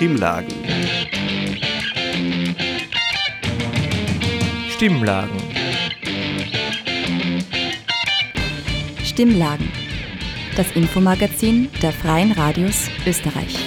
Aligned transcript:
Stimmlagen. 0.00 0.54
Stimmlagen. 4.70 5.36
Stimmlagen. 9.04 9.70
Das 10.56 10.72
Infomagazin 10.72 11.68
der 11.82 11.92
Freien 11.92 12.32
Radios 12.32 12.88
Österreich. 13.06 13.58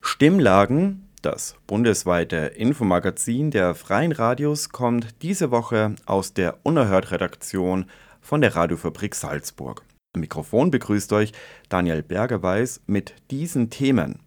Stimmlagen, 0.00 1.10
das 1.20 1.56
bundesweite 1.66 2.36
Infomagazin 2.36 3.50
der 3.50 3.74
Freien 3.74 4.12
Radios, 4.12 4.70
kommt 4.70 5.20
diese 5.20 5.50
Woche 5.50 5.94
aus 6.06 6.32
der 6.32 6.56
Unerhört-Redaktion 6.62 7.84
von 8.22 8.40
der 8.40 8.56
Radiofabrik 8.56 9.14
Salzburg. 9.14 9.84
Mikrofon 10.16 10.70
begrüßt 10.70 11.12
euch 11.12 11.32
Daniel 11.68 12.02
Bergerweis 12.02 12.80
mit 12.86 13.14
diesen 13.30 13.70
Themen. 13.70 14.20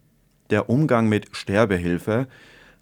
Der 0.50 0.70
Umgang 0.70 1.08
mit 1.08 1.28
Sterbehilfe, 1.32 2.26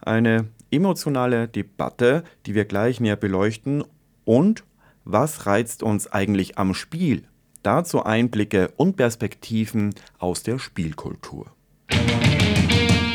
eine 0.01 0.49
emotionale 0.71 1.49
Debatte, 1.49 2.25
die 2.47 2.55
wir 2.55 2.65
gleich 2.65 3.01
näher 3.01 3.17
beleuchten 3.17 3.85
und 4.25 4.65
was 5.05 5.47
reizt 5.47 5.83
uns 5.83 6.11
eigentlich 6.11 6.59
am 6.59 6.75
Spiel? 6.75 7.25
Dazu 7.63 8.05
Einblicke 8.05 8.73
und 8.77 8.97
Perspektiven 8.97 9.95
aus 10.19 10.43
der 10.43 10.59
Spielkultur. 10.59 11.47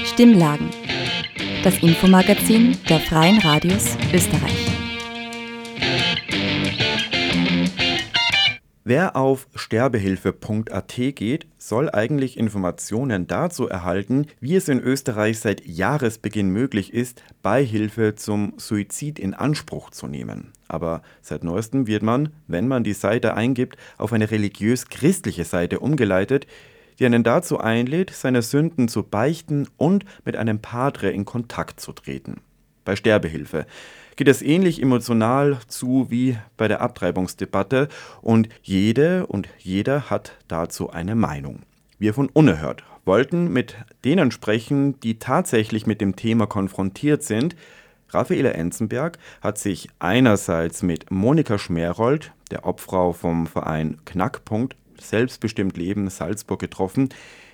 Stimmlagen. 0.05 0.69
Das 1.63 1.77
Infomagazin 1.83 2.77
der 2.89 2.99
Freien 2.99 3.39
Radios 3.39 3.97
Österreich. 4.13 4.70
Wer 8.93 9.15
auf 9.15 9.47
sterbehilfe.at 9.55 10.95
geht, 11.15 11.47
soll 11.57 11.89
eigentlich 11.89 12.35
Informationen 12.35 13.25
dazu 13.25 13.69
erhalten, 13.69 14.27
wie 14.41 14.57
es 14.57 14.67
in 14.67 14.81
Österreich 14.81 15.39
seit 15.39 15.65
Jahresbeginn 15.65 16.49
möglich 16.49 16.93
ist, 16.93 17.23
Beihilfe 17.41 18.15
zum 18.15 18.51
Suizid 18.57 19.17
in 19.17 19.33
Anspruch 19.33 19.91
zu 19.91 20.07
nehmen. 20.07 20.51
Aber 20.67 21.03
seit 21.21 21.45
neuestem 21.45 21.87
wird 21.87 22.03
man, 22.03 22.33
wenn 22.47 22.67
man 22.67 22.83
die 22.83 22.91
Seite 22.91 23.33
eingibt, 23.33 23.77
auf 23.97 24.11
eine 24.11 24.29
religiös-christliche 24.29 25.45
Seite 25.45 25.79
umgeleitet, 25.79 26.45
die 26.99 27.05
einen 27.05 27.23
dazu 27.23 27.61
einlädt, 27.61 28.09
seine 28.09 28.41
Sünden 28.41 28.89
zu 28.89 29.03
beichten 29.03 29.69
und 29.77 30.03
mit 30.25 30.35
einem 30.35 30.59
Padre 30.59 31.11
in 31.11 31.23
Kontakt 31.23 31.79
zu 31.79 31.93
treten. 31.93 32.41
Bei 32.83 32.97
Sterbehilfe 32.97 33.67
geht 34.15 34.27
es 34.27 34.41
ähnlich 34.41 34.81
emotional 34.81 35.57
zu 35.67 36.07
wie 36.09 36.37
bei 36.57 36.67
der 36.67 36.81
Abtreibungsdebatte 36.81 37.87
und 38.21 38.49
jede 38.61 39.25
und 39.27 39.49
jeder 39.57 40.09
hat 40.09 40.33
dazu 40.47 40.89
eine 40.89 41.15
Meinung. 41.15 41.63
Wir 41.99 42.13
von 42.13 42.29
Unerhört 42.29 42.83
wollten 43.05 43.51
mit 43.51 43.75
denen 44.05 44.31
sprechen, 44.31 44.99
die 44.99 45.19
tatsächlich 45.19 45.87
mit 45.87 46.01
dem 46.01 46.15
Thema 46.15 46.45
konfrontiert 46.45 47.23
sind. 47.23 47.55
Raffaele 48.09 48.53
Enzenberg 48.53 49.17
hat 49.41 49.57
sich 49.57 49.89
einerseits 49.99 50.83
mit 50.83 51.09
Monika 51.09 51.57
Schmerold, 51.57 52.31
der 52.51 52.65
Obfrau 52.65 53.13
vom 53.13 53.47
Verein 53.47 53.97
Knackpunkt 54.05 54.75
Selbstbestimmt 55.01 55.77
Leben 55.77 56.09
Salzburg 56.09 56.59
getroffen, 56.59 57.09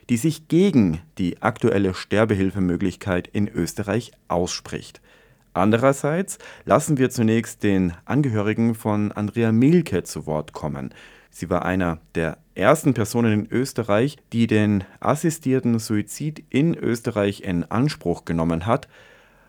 die 0.09 0.17
sich 0.17 0.47
gegen 0.47 1.02
die 1.17 1.42
aktuelle 1.42 1.94
Sterbehilfemöglichkeit 1.94 3.27
in 3.27 3.47
Österreich 3.47 4.11
ausspricht. 4.27 5.02
Andererseits 5.58 6.38
lassen 6.66 6.97
wir 7.00 7.09
zunächst 7.09 7.63
den 7.63 7.94
Angehörigen 8.05 8.75
von 8.75 9.11
Andrea 9.11 9.52
Milke 9.52 10.03
zu 10.03 10.27
Wort 10.27 10.53
kommen. 10.53 10.94
Sie 11.31 11.49
war 11.49 11.66
einer 11.66 11.97
der 12.14 12.38
ersten 12.53 12.94
Personen 12.94 13.33
in 13.33 13.52
Österreich, 13.52 14.17
die 14.33 14.45
den 14.45 14.83
assistierten 14.99 15.80
Suizid 15.80 16.44
in 16.49 16.75
Österreich 16.75 17.42
in 17.42 17.64
Anspruch 17.64 18.23
genommen 18.23 18.67
hat. 18.67 18.87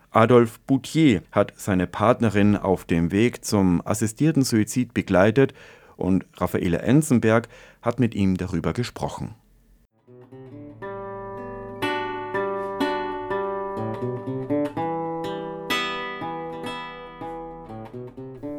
Adolf 0.09 0.59
Boutier 0.61 1.21
hat 1.31 1.53
seine 1.55 1.85
Partnerin 1.85 2.57
auf 2.57 2.85
dem 2.85 3.11
Weg 3.11 3.45
zum 3.45 3.85
assistierten 3.85 4.43
Suizid 4.43 4.95
begleitet 4.95 5.53
und 5.95 6.25
Raffaele 6.37 6.79
Enzenberg 6.79 7.47
hat 7.83 7.99
mit 7.99 8.15
ihm 8.15 8.35
darüber 8.35 8.73
gesprochen. 8.73 9.35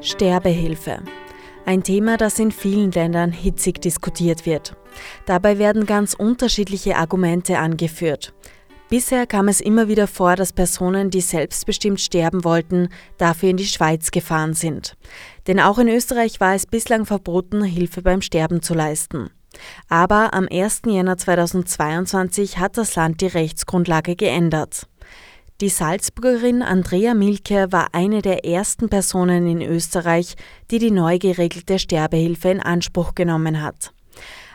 Sterbehilfe. 0.00 1.02
Ein 1.66 1.82
Thema, 1.82 2.16
das 2.16 2.38
in 2.38 2.52
vielen 2.52 2.90
Ländern 2.90 3.32
hitzig 3.32 3.80
diskutiert 3.80 4.46
wird. 4.46 4.76
Dabei 5.26 5.58
werden 5.58 5.86
ganz 5.86 6.14
unterschiedliche 6.14 6.96
Argumente 6.96 7.58
angeführt. 7.58 8.32
Bisher 8.88 9.26
kam 9.26 9.46
es 9.46 9.60
immer 9.60 9.86
wieder 9.86 10.08
vor, 10.08 10.34
dass 10.34 10.52
Personen, 10.52 11.10
die 11.10 11.20
selbstbestimmt 11.20 12.00
sterben 12.00 12.42
wollten, 12.42 12.88
dafür 13.18 13.50
in 13.50 13.56
die 13.56 13.66
Schweiz 13.66 14.10
gefahren 14.10 14.54
sind. 14.54 14.96
Denn 15.46 15.60
auch 15.60 15.78
in 15.78 15.86
Österreich 15.86 16.40
war 16.40 16.54
es 16.54 16.66
bislang 16.66 17.06
verboten, 17.06 17.62
Hilfe 17.62 18.02
beim 18.02 18.20
Sterben 18.20 18.62
zu 18.62 18.74
leisten. 18.74 19.30
Aber 19.88 20.34
am 20.34 20.48
1. 20.50 20.82
Jänner 20.86 21.16
2022 21.16 22.58
hat 22.58 22.76
das 22.76 22.96
Land 22.96 23.20
die 23.20 23.26
Rechtsgrundlage 23.26 24.16
geändert. 24.16 24.88
Die 25.60 25.68
Salzburgerin 25.68 26.62
Andrea 26.62 27.12
Milke 27.12 27.70
war 27.70 27.88
eine 27.92 28.22
der 28.22 28.46
ersten 28.46 28.88
Personen 28.88 29.46
in 29.46 29.60
Österreich, 29.60 30.34
die 30.70 30.78
die 30.78 30.90
neu 30.90 31.18
geregelte 31.18 31.78
Sterbehilfe 31.78 32.48
in 32.48 32.60
Anspruch 32.60 33.14
genommen 33.14 33.60
hat. 33.60 33.92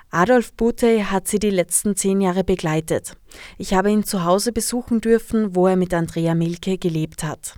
Adolf 0.09 0.53
Bute 0.53 1.11
hat 1.11 1.27
sie 1.27 1.37
die 1.37 1.51
letzten 1.51 1.95
zehn 1.95 2.21
Jahre 2.21 2.43
begleitet. 2.43 3.15
Ich 3.59 3.75
habe 3.75 3.91
ihn 3.91 4.03
zu 4.03 4.23
Hause 4.23 4.51
besuchen 4.51 4.99
dürfen, 4.99 5.55
wo 5.55 5.67
er 5.67 5.75
mit 5.75 5.93
Andrea 5.93 6.33
Milke 6.33 6.79
gelebt 6.79 7.23
hat. 7.23 7.53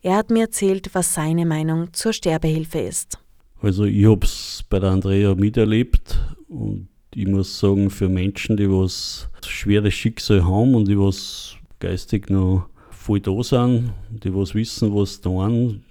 Er 0.00 0.14
hat 0.14 0.30
mir 0.30 0.42
erzählt, 0.42 0.90
was 0.92 1.14
seine 1.14 1.46
Meinung 1.46 1.92
zur 1.94 2.12
Sterbehilfe 2.12 2.78
ist. 2.78 3.18
Also 3.60 3.86
ich 3.86 4.06
habe 4.06 4.24
es 4.24 4.62
bei 4.70 4.78
der 4.78 4.90
Andrea 4.90 5.34
miterlebt 5.34 6.20
und 6.46 6.86
ich 7.12 7.26
muss 7.26 7.58
sagen, 7.58 7.90
für 7.90 8.08
Menschen, 8.08 8.56
die 8.56 8.70
was 8.70 9.28
schweres 9.44 9.94
Schicksal 9.94 10.44
haben 10.44 10.76
und 10.76 10.86
die 10.86 10.98
was 10.98 11.56
geistig 11.80 12.30
noch 12.30 12.68
voll 13.04 13.20
da 13.20 13.42
sind, 13.42 13.92
die 14.08 14.34
was 14.34 14.54
wissen, 14.54 14.94
was 14.94 15.20
tun, 15.20 15.84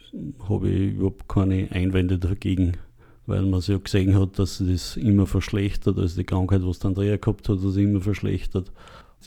habe 0.49 0.69
ich 0.69 0.93
überhaupt 0.93 1.29
keine 1.29 1.69
Einwände 1.71 2.17
dagegen. 2.17 2.73
Weil 3.27 3.43
man 3.43 3.61
ja 3.61 3.77
gesehen 3.77 4.19
hat, 4.19 4.39
dass 4.39 4.57
sich 4.57 4.67
das 4.71 4.97
immer 4.97 5.27
verschlechtert, 5.27 5.99
also 5.99 6.15
die 6.15 6.25
Krankheit, 6.25 6.61
was 6.63 6.79
der 6.79 6.89
Andrea 6.89 7.17
gehabt 7.17 7.47
hat, 7.49 7.59
das 7.63 7.75
immer 7.75 8.01
verschlechtert. 8.01 8.71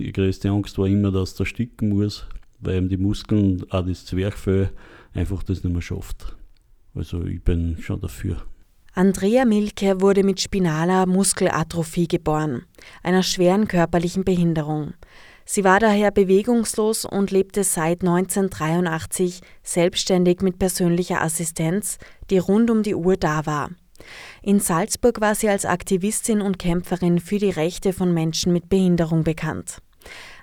Die 0.01 0.13
größte 0.13 0.51
Angst 0.51 0.77
war 0.79 0.89
immer, 0.89 1.13
dass 1.13 1.37
der 1.37 1.45
sticken 1.45 1.91
muss, 1.91 2.27
weil 2.59 2.79
ihm 2.79 2.89
die 2.89 2.97
Muskeln, 2.97 3.65
auch 3.71 3.87
das 3.87 4.05
Zwerchfell, 4.05 4.71
einfach 5.15 5.45
das 5.45 5.63
nicht 5.63 5.73
mehr 5.73 5.81
schafft. 5.81 6.37
Also 6.93 7.23
ich 7.23 7.41
bin 7.41 7.77
schon 7.81 8.01
dafür. 8.01 8.43
Andrea 8.95 9.45
Milke 9.45 10.01
wurde 10.01 10.25
mit 10.25 10.41
spinaler 10.41 11.07
Muskelatrophie 11.07 12.09
geboren, 12.09 12.65
einer 13.05 13.23
schweren 13.23 13.69
körperlichen 13.69 14.25
Behinderung. 14.25 14.95
Sie 15.49 15.63
war 15.63 15.79
daher 15.79 16.11
bewegungslos 16.11 17.05
und 17.05 17.31
lebte 17.31 17.63
seit 17.63 18.03
1983 18.03 19.41
selbstständig 19.63 20.43
mit 20.43 20.59
persönlicher 20.59 21.23
Assistenz, 21.23 21.99
die 22.31 22.39
rund 22.39 22.69
um 22.69 22.83
die 22.83 22.97
Uhr 22.97 23.17
da 23.17 23.47
war. 23.47 23.71
In 24.43 24.59
Salzburg 24.59 25.21
war 25.21 25.37
sie 25.37 25.49
als 25.49 25.65
Aktivistin 25.65 26.43
und 26.43 26.59
Kämpferin 26.59 27.21
für 27.21 27.39
die 27.39 27.51
Rechte 27.51 27.93
von 27.93 28.13
Menschen 28.13 28.53
mit 28.53 28.69
Behinderung 28.69 29.23
bekannt. 29.23 29.79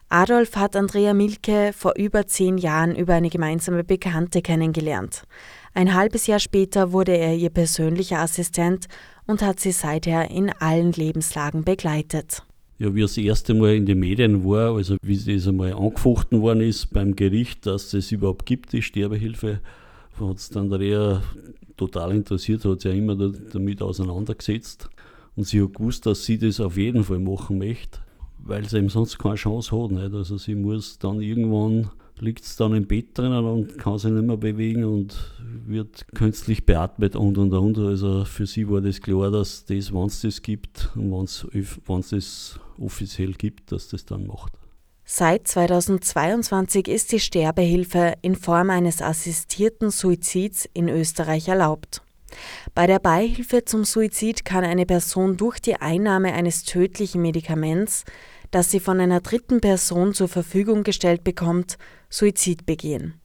Adolf 0.07 0.55
hat 0.55 0.75
Andrea 0.75 1.13
Milke 1.13 1.73
vor 1.73 1.93
über 1.97 2.25
zehn 2.25 2.57
Jahren 2.57 2.95
über 2.95 3.15
eine 3.15 3.29
gemeinsame 3.29 3.83
Bekannte 3.83 4.41
kennengelernt. 4.41 5.23
Ein 5.73 5.93
halbes 5.95 6.27
Jahr 6.27 6.39
später 6.39 6.93
wurde 6.93 7.17
er 7.17 7.35
ihr 7.35 7.49
persönlicher 7.49 8.19
Assistent 8.19 8.85
und 9.27 9.41
hat 9.41 9.59
sie 9.59 9.71
seither 9.71 10.29
in 10.29 10.49
allen 10.49 10.93
Lebenslagen 10.93 11.63
begleitet 11.63 12.43
ja, 12.83 12.93
wie 12.93 13.01
das 13.01 13.17
erste 13.17 13.53
Mal 13.53 13.75
in 13.75 13.85
den 13.85 13.99
Medien 13.99 14.43
war, 14.43 14.75
also 14.75 14.97
wie 15.01 15.17
das 15.17 15.47
einmal 15.47 15.73
angefochten 15.73 16.41
worden 16.41 16.61
ist 16.61 16.87
beim 16.93 17.15
Gericht, 17.15 17.65
dass 17.65 17.93
es 17.93 18.11
überhaupt 18.11 18.45
gibt, 18.45 18.73
die 18.73 18.81
Sterbehilfe, 18.81 19.61
hat 20.19 20.37
es 20.37 20.49
dann 20.49 20.69
total 21.77 22.11
interessiert, 22.11 22.65
hat 22.65 22.81
sich 22.81 22.91
ja 22.91 22.97
immer 22.97 23.15
damit 23.15 23.81
auseinandergesetzt. 23.81 24.89
Und 25.35 25.45
sie 25.45 25.63
hat 25.63 25.73
gewusst, 25.73 26.05
dass 26.05 26.25
sie 26.25 26.37
das 26.37 26.59
auf 26.59 26.77
jeden 26.77 27.03
Fall 27.03 27.19
machen 27.19 27.57
möchte, 27.57 27.99
weil 28.37 28.67
sie 28.67 28.77
eben 28.77 28.89
sonst 28.89 29.17
keine 29.17 29.35
Chance 29.35 29.71
hat. 29.71 29.91
Nicht? 29.91 30.13
Also 30.13 30.37
sie 30.37 30.53
muss 30.53 30.99
dann 30.99 31.21
irgendwann 31.21 31.89
liegt 32.19 32.43
es 32.43 32.55
dann 32.55 32.73
im 32.73 32.85
Bett 32.85 33.17
drinnen 33.17 33.43
und 33.43 33.77
kann 33.77 33.97
sich 33.97 34.11
nicht 34.11 34.25
mehr 34.25 34.37
bewegen 34.37 34.85
und 34.85 35.15
wird 35.65 36.05
künstlich 36.13 36.65
beatmet 36.65 37.15
und 37.15 37.37
und 37.37 37.53
und. 37.53 37.77
Also 37.77 38.25
für 38.25 38.45
sie 38.45 38.69
war 38.69 38.81
das 38.81 39.01
klar, 39.01 39.31
dass 39.31 39.65
das, 39.65 39.93
wenn 39.93 40.05
es 40.05 40.21
das 40.21 40.41
gibt 40.41 40.89
und 40.95 41.11
wenn 41.11 41.99
es 41.99 42.09
das 42.09 42.59
offiziell 42.79 43.33
gibt, 43.33 43.71
dass 43.71 43.87
das 43.89 44.05
dann 44.05 44.27
macht. 44.27 44.53
Seit 45.05 45.47
2022 45.47 46.87
ist 46.87 47.11
die 47.11 47.19
Sterbehilfe 47.19 48.13
in 48.21 48.35
Form 48.35 48.69
eines 48.69 49.01
assistierten 49.01 49.91
Suizids 49.91 50.67
in 50.73 50.87
Österreich 50.87 51.49
erlaubt. 51.49 52.01
Bei 52.73 52.87
der 52.87 52.99
Beihilfe 52.99 53.65
zum 53.65 53.83
Suizid 53.83 54.45
kann 54.45 54.63
eine 54.63 54.85
Person 54.85 55.37
durch 55.37 55.59
die 55.59 55.75
Einnahme 55.75 56.33
eines 56.33 56.63
tödlichen 56.63 57.21
Medikaments, 57.21 58.05
das 58.49 58.71
sie 58.71 58.79
von 58.79 58.99
einer 58.99 59.19
dritten 59.19 59.61
Person 59.61 60.13
zur 60.13 60.29
Verfügung 60.29 60.83
gestellt 60.83 61.23
bekommt, 61.23 61.77
Suizid 62.09 62.65
begehen. 62.65 63.15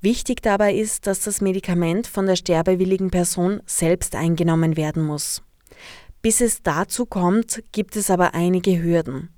Wichtig 0.00 0.42
dabei 0.42 0.74
ist, 0.74 1.06
dass 1.06 1.20
das 1.20 1.40
Medikament 1.40 2.06
von 2.06 2.26
der 2.26 2.36
sterbewilligen 2.36 3.10
Person 3.10 3.62
selbst 3.66 4.14
eingenommen 4.14 4.76
werden 4.76 5.04
muss. 5.04 5.42
Bis 6.26 6.40
es 6.40 6.64
dazu 6.64 7.06
kommt, 7.06 7.62
gibt 7.70 7.94
es 7.94 8.10
aber 8.10 8.34
einige 8.34 8.82
Hürden. 8.82 9.28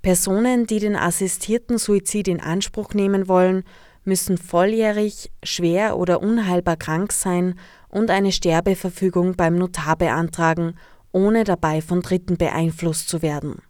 Personen, 0.00 0.66
die 0.66 0.78
den 0.78 0.96
assistierten 0.96 1.76
Suizid 1.76 2.28
in 2.28 2.40
Anspruch 2.40 2.94
nehmen 2.94 3.28
wollen, 3.28 3.62
müssen 4.04 4.38
volljährig, 4.38 5.30
schwer 5.42 5.98
oder 5.98 6.22
unheilbar 6.22 6.78
krank 6.78 7.12
sein 7.12 7.58
und 7.88 8.08
eine 8.08 8.32
Sterbeverfügung 8.32 9.36
beim 9.36 9.56
Notar 9.56 9.96
beantragen, 9.96 10.78
ohne 11.12 11.44
dabei 11.44 11.82
von 11.82 12.00
Dritten 12.00 12.38
beeinflusst 12.38 13.10
zu 13.10 13.20
werden. 13.20 13.60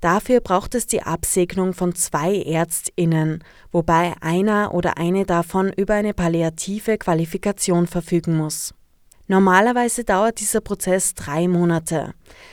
Dafür 0.00 0.40
braucht 0.40 0.74
es 0.74 0.88
die 0.88 1.02
Absegnung 1.02 1.74
von 1.74 1.94
zwei 1.94 2.42
Ärztinnen, 2.42 3.44
wobei 3.70 4.14
einer 4.20 4.74
oder 4.74 4.98
eine 4.98 5.26
davon 5.26 5.72
über 5.72 5.94
eine 5.94 6.12
palliative 6.12 6.98
Qualifikation 6.98 7.86
verfügen 7.86 8.36
muss. 8.36 8.74
Normalerweise 9.26 10.04
dauert 10.04 10.38
dieser 10.40 10.60
Prozess 10.60 11.14
drei 11.14 11.48
Monate. 11.48 12.12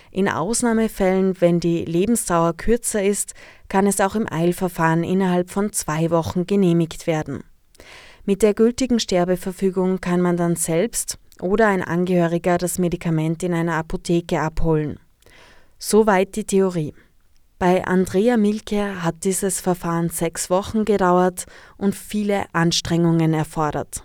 In 0.09 0.29
Ausnahmefällen, 0.29 1.39
wenn 1.41 1.59
die 1.59 1.83
Lebensdauer 1.83 2.55
kürzer 2.55 3.03
ist, 3.03 3.33
kann 3.67 3.87
es 3.87 3.99
auch 3.99 4.15
im 4.15 4.31
Eilverfahren 4.31 5.03
innerhalb 5.03 5.49
von 5.49 5.73
zwei 5.73 6.09
Wochen 6.11 6.47
genehmigt 6.47 7.07
werden. 7.07 7.43
Mit 8.23 8.41
der 8.41 8.53
gültigen 8.53 8.99
Sterbeverfügung 8.99 9.99
kann 9.99 10.21
man 10.21 10.37
dann 10.37 10.55
selbst 10.55 11.17
oder 11.41 11.67
ein 11.67 11.83
Angehöriger 11.83 12.57
das 12.57 12.77
Medikament 12.77 13.43
in 13.43 13.53
einer 13.53 13.75
Apotheke 13.75 14.39
abholen. 14.39 14.99
Soweit 15.77 16.35
die 16.35 16.45
Theorie. 16.45 16.93
Bei 17.57 17.85
Andrea 17.85 18.37
Milke 18.37 19.03
hat 19.03 19.23
dieses 19.23 19.59
Verfahren 19.59 20.09
sechs 20.09 20.49
Wochen 20.49 20.85
gedauert 20.85 21.45
und 21.77 21.95
viele 21.95 22.45
Anstrengungen 22.53 23.33
erfordert. 23.33 24.03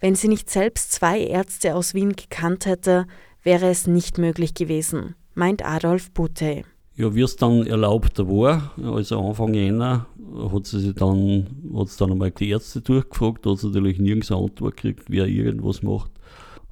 Wenn 0.00 0.14
sie 0.14 0.28
nicht 0.28 0.50
selbst 0.50 0.92
zwei 0.92 1.20
Ärzte 1.20 1.74
aus 1.74 1.94
Wien 1.94 2.14
gekannt 2.14 2.66
hätte, 2.66 3.06
wäre 3.42 3.68
es 3.68 3.86
nicht 3.86 4.18
möglich 4.18 4.54
gewesen, 4.54 5.14
meint 5.34 5.64
Adolf 5.64 6.10
Bute. 6.10 6.62
Ja, 6.94 7.14
wie 7.14 7.22
es 7.22 7.36
dann 7.36 7.66
erlaubt 7.66 8.18
war, 8.18 8.72
also 8.82 9.18
Anfang 9.18 9.54
Jänner, 9.54 10.06
hat 10.52 10.66
sie 10.66 10.80
sich 10.80 10.94
dann, 10.94 11.46
hat 11.74 11.88
sie 11.88 11.98
dann 11.98 12.12
einmal 12.12 12.30
die 12.30 12.50
Ärzte 12.50 12.82
durchgefragt, 12.82 13.46
hat 13.46 13.58
sie 13.58 13.68
natürlich 13.68 13.98
nirgends 13.98 14.30
eine 14.30 14.42
Antwort 14.42 14.76
gekriegt, 14.76 15.04
wer 15.08 15.26
irgendwas 15.26 15.82
macht. 15.82 16.10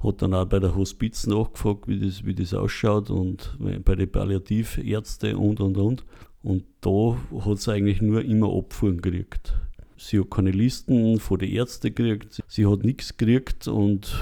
Hat 0.03 0.21
dann 0.21 0.33
auch 0.33 0.45
bei 0.45 0.59
der 0.59 0.75
Hospiz 0.75 1.27
nachgefragt, 1.27 1.87
wie 1.87 1.99
das, 1.99 2.25
wie 2.25 2.33
das 2.33 2.53
ausschaut 2.53 3.09
und 3.09 3.57
bei 3.83 3.95
den 3.95 4.11
Palliativärzten 4.11 5.35
und 5.35 5.59
und 5.59 5.77
und. 5.77 6.05
Und 6.43 6.63
da 6.81 7.17
hat 7.45 7.59
sie 7.59 7.71
eigentlich 7.71 8.01
nur 8.01 8.23
immer 8.23 8.51
Abfuhren 8.55 9.01
gekriegt. 9.01 9.53
Sie 10.03 10.19
hat 10.19 10.31
keine 10.31 10.51
Listen 10.51 11.19
von 11.19 11.39
den 11.39 11.51
Ärzten 11.51 11.93
gekriegt, 11.93 12.43
sie 12.47 12.65
hat 12.65 12.83
nichts 12.83 13.17
gekriegt 13.17 13.67
und 13.67 14.13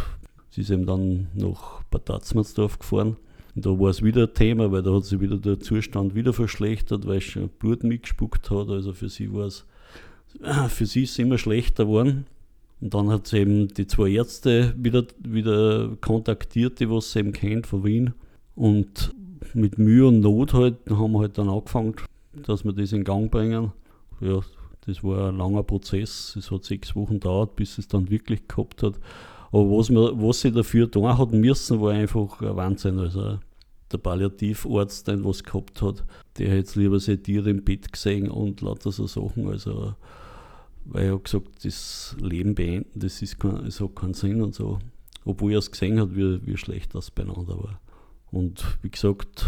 sie 0.50 0.62
ist 0.62 0.72
eben 0.72 0.86
dann 0.86 1.28
nach 1.34 1.84
Bad 1.84 2.06
Tatzmannsdorf 2.06 2.80
gefahren 2.80 3.18
da 3.62 3.72
war 3.80 3.90
es 3.90 4.04
wieder 4.04 4.24
ein 4.24 4.34
Thema, 4.34 4.72
weil 4.72 4.84
da 4.84 4.94
hat 4.94 5.06
sich 5.06 5.20
wieder 5.20 5.38
der 5.38 5.60
Zustand 5.60 6.16
wieder 6.16 6.34
verschlechtert, 6.34 7.08
weil 7.08 7.22
sie 7.22 7.50
Blut 7.60 7.84
mitgespuckt 7.84 8.50
hat. 8.50 8.70
Also 8.70 8.94
für 8.94 9.10
sie 9.10 9.34
war 9.34 9.48
es, 9.48 9.66
für 10.70 10.86
sie 10.86 11.04
ist 11.04 11.12
es 11.12 11.20
immer 11.20 11.38
schlechter 11.38 11.86
geworden. 11.86 12.26
Und 12.82 12.94
dann 12.94 13.10
hat 13.10 13.28
sie 13.28 13.40
eben 13.40 13.68
die 13.68 13.88
zwei 13.88 14.10
Ärzte 14.12 14.74
wieder, 14.78 15.06
wieder 15.20 15.98
kontaktiert, 16.00 16.80
die 16.80 16.90
was 16.90 17.12
sie 17.12 17.20
eben 17.20 17.34
kennt 17.34 17.68
von 17.68 17.84
Wien. 17.84 18.14
Und 18.56 19.14
mit 19.54 19.78
Mühe 19.78 20.08
und 20.08 20.22
Not 20.22 20.54
halt, 20.54 20.78
haben 20.90 21.12
wir 21.14 21.20
halt 21.20 21.38
dann 21.38 21.50
angefangen, 21.50 21.96
dass 22.34 22.64
wir 22.64 22.74
das 22.74 22.94
in 22.94 23.04
Gang 23.04 23.30
bringen. 23.32 23.74
Ja, 24.22 24.40
das 24.86 25.04
war 25.04 25.30
ein 25.30 25.38
langer 25.38 25.64
Prozess. 25.64 26.36
Es 26.36 26.52
hat 26.52 26.64
sechs 26.64 26.96
Wochen 26.96 27.16
gedauert, 27.16 27.56
bis 27.56 27.78
es 27.78 27.88
dann 27.88 28.10
wirklich 28.10 28.48
gehabt 28.48 28.84
hat. 28.84 29.00
Aber 29.52 29.66
was, 29.78 29.90
wir, 29.90 30.12
was 30.22 30.42
sie 30.42 30.52
dafür 30.52 30.90
tun 30.90 31.18
hat 31.18 31.32
müssen, 31.32 31.82
war 31.82 31.92
einfach 31.92 32.42
ein 32.42 32.56
Wahnsinn. 32.56 33.00
Also 33.00 33.40
der 33.92 33.98
Palliativarzt, 33.98 35.08
der 35.08 35.24
was 35.24 35.44
gehabt 35.44 35.82
hat, 35.82 36.04
der 36.38 36.58
hat 36.58 36.76
lieber 36.76 37.00
seine 37.00 37.22
Tiere 37.22 37.50
im 37.50 37.64
Bett 37.64 37.92
gesehen 37.92 38.30
und 38.30 38.62
lauter 38.62 38.92
so 38.92 39.08
Sachen. 39.08 39.48
Also, 39.48 39.96
weil 40.86 41.06
er 41.06 41.16
hat 41.16 41.24
gesagt, 41.26 41.66
das 41.66 42.16
Leben 42.20 42.56
beenden, 42.56 43.00
das, 43.00 43.22
ist 43.22 43.40
kein, 43.40 43.66
das 43.66 43.82
hat 43.82 43.96
keinen 43.96 44.14
Sinn 44.14 44.42
und 44.42 44.54
so. 44.54 44.80
Obwohl 45.26 45.54
er 45.54 45.60
es 45.60 45.72
gesehen 45.72 46.00
hat, 46.00 46.16
wie, 46.16 46.46
wie 46.46 46.58
schlecht 46.58 46.96
das 46.96 47.12
beieinander 47.12 47.58
war. 47.58 47.82
Und 48.32 48.64
wie 48.84 48.90
gesagt, 48.90 49.46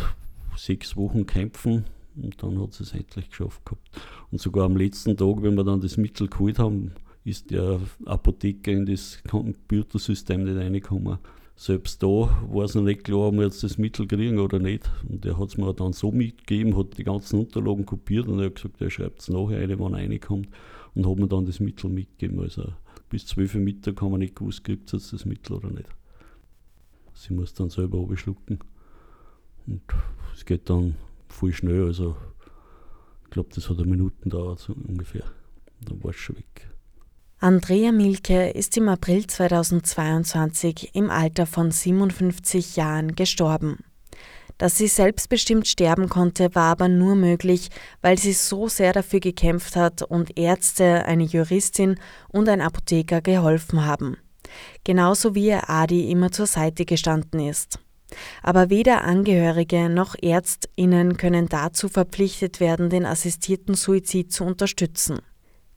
sechs 0.55 0.97
Wochen 0.97 1.25
kämpfen 1.25 1.85
und 2.15 2.41
dann 2.41 2.61
hat 2.61 2.73
sie 2.73 2.83
es 2.83 2.93
endlich 2.93 3.29
geschafft 3.29 3.65
gehabt. 3.65 3.89
Und 4.31 4.41
sogar 4.41 4.65
am 4.65 4.77
letzten 4.77 5.17
Tag, 5.17 5.41
wenn 5.41 5.55
wir 5.55 5.63
dann 5.63 5.81
das 5.81 5.97
Mittel 5.97 6.27
geholt 6.27 6.59
haben, 6.59 6.93
ist 7.23 7.51
der 7.51 7.79
Apotheker 8.05 8.71
in 8.71 8.85
das 8.85 9.21
Computersystem 9.29 10.43
nicht 10.43 10.57
reingekommen. 10.57 11.19
Selbst 11.55 12.01
da 12.01 12.07
war 12.07 12.63
es 12.63 12.73
noch 12.73 12.81
nicht 12.81 13.03
klar, 13.03 13.27
ob 13.27 13.35
wir 13.35 13.43
jetzt 13.43 13.61
das 13.63 13.77
Mittel 13.77 14.07
kriegen 14.07 14.39
oder 14.39 14.57
nicht. 14.57 14.89
Und 15.07 15.23
der 15.23 15.37
hat 15.37 15.49
es 15.49 15.57
mir 15.57 15.73
dann 15.73 15.93
so 15.93 16.11
mitgegeben, 16.11 16.75
hat 16.75 16.97
die 16.97 17.03
ganzen 17.03 17.39
Unterlagen 17.39 17.85
kopiert 17.85 18.27
und 18.27 18.39
er 18.39 18.47
hat 18.47 18.55
gesagt, 18.55 18.81
er 18.81 18.89
schreibt 18.89 19.21
es 19.21 19.29
nachher 19.29 19.61
rein, 19.61 19.79
wenn 19.79 19.93
er 19.93 19.99
reinkommt. 19.99 20.49
Und 20.95 21.07
hat 21.07 21.17
mir 21.17 21.27
dann 21.27 21.45
das 21.45 21.59
Mittel 21.59 21.89
mitgegeben. 21.89 22.39
Also 22.39 22.73
bis 23.09 23.27
12 23.27 23.55
Uhr 23.55 23.61
Mittag 23.61 24.01
haben 24.01 24.11
wir 24.11 24.17
nicht 24.17 24.35
gewusst, 24.35 24.63
kriegt 24.63 24.89
sie 24.89 24.97
jetzt 24.97 25.13
das 25.13 25.25
Mittel 25.25 25.53
oder 25.53 25.69
nicht. 25.69 25.87
Sie 27.13 27.33
muss 27.33 27.53
dann 27.53 27.69
selber 27.69 27.99
abschlucken. 27.99 28.57
Und 29.67 29.81
es 30.33 30.43
geht 30.43 30.69
dann 30.69 30.95
voll 31.31 31.53
schnell. 31.53 31.85
Also 31.85 32.15
ich 33.23 33.29
glaube, 33.31 33.49
das 33.53 33.69
hat 33.69 33.77
eine 33.77 33.87
Minute 33.87 34.15
gedauert, 34.21 34.59
so 34.59 34.73
ungefähr. 34.73 35.23
Dann 35.81 36.03
war 36.03 36.11
es 36.11 36.17
schon 36.17 36.37
weg. 36.37 36.69
Andrea 37.39 37.91
Milke 37.91 38.49
ist 38.51 38.77
im 38.77 38.87
April 38.87 39.25
2022 39.25 40.91
im 40.93 41.09
Alter 41.09 41.47
von 41.47 41.71
57 41.71 42.75
Jahren 42.75 43.15
gestorben. 43.15 43.79
Dass 44.59 44.77
sie 44.77 44.85
selbstbestimmt 44.85 45.67
sterben 45.67 46.07
konnte, 46.07 46.53
war 46.53 46.71
aber 46.71 46.87
nur 46.87 47.15
möglich, 47.15 47.69
weil 48.03 48.19
sie 48.19 48.33
so 48.33 48.67
sehr 48.67 48.93
dafür 48.93 49.19
gekämpft 49.19 49.75
hat 49.75 50.03
und 50.03 50.37
Ärzte, 50.37 51.05
eine 51.05 51.23
Juristin 51.23 51.95
und 52.27 52.47
ein 52.47 52.61
Apotheker 52.61 53.21
geholfen 53.21 53.85
haben. 53.85 54.17
Genauso 54.83 55.33
wie 55.33 55.47
ihr 55.47 55.67
Adi 55.67 56.11
immer 56.11 56.31
zur 56.31 56.45
Seite 56.45 56.85
gestanden 56.85 57.39
ist. 57.39 57.79
Aber 58.43 58.69
weder 58.69 59.03
Angehörige 59.03 59.89
noch 59.89 60.15
Ärztinnen 60.21 61.17
können 61.17 61.47
dazu 61.49 61.89
verpflichtet 61.89 62.59
werden, 62.59 62.89
den 62.89 63.05
assistierten 63.05 63.75
Suizid 63.75 64.31
zu 64.31 64.43
unterstützen. 64.43 65.19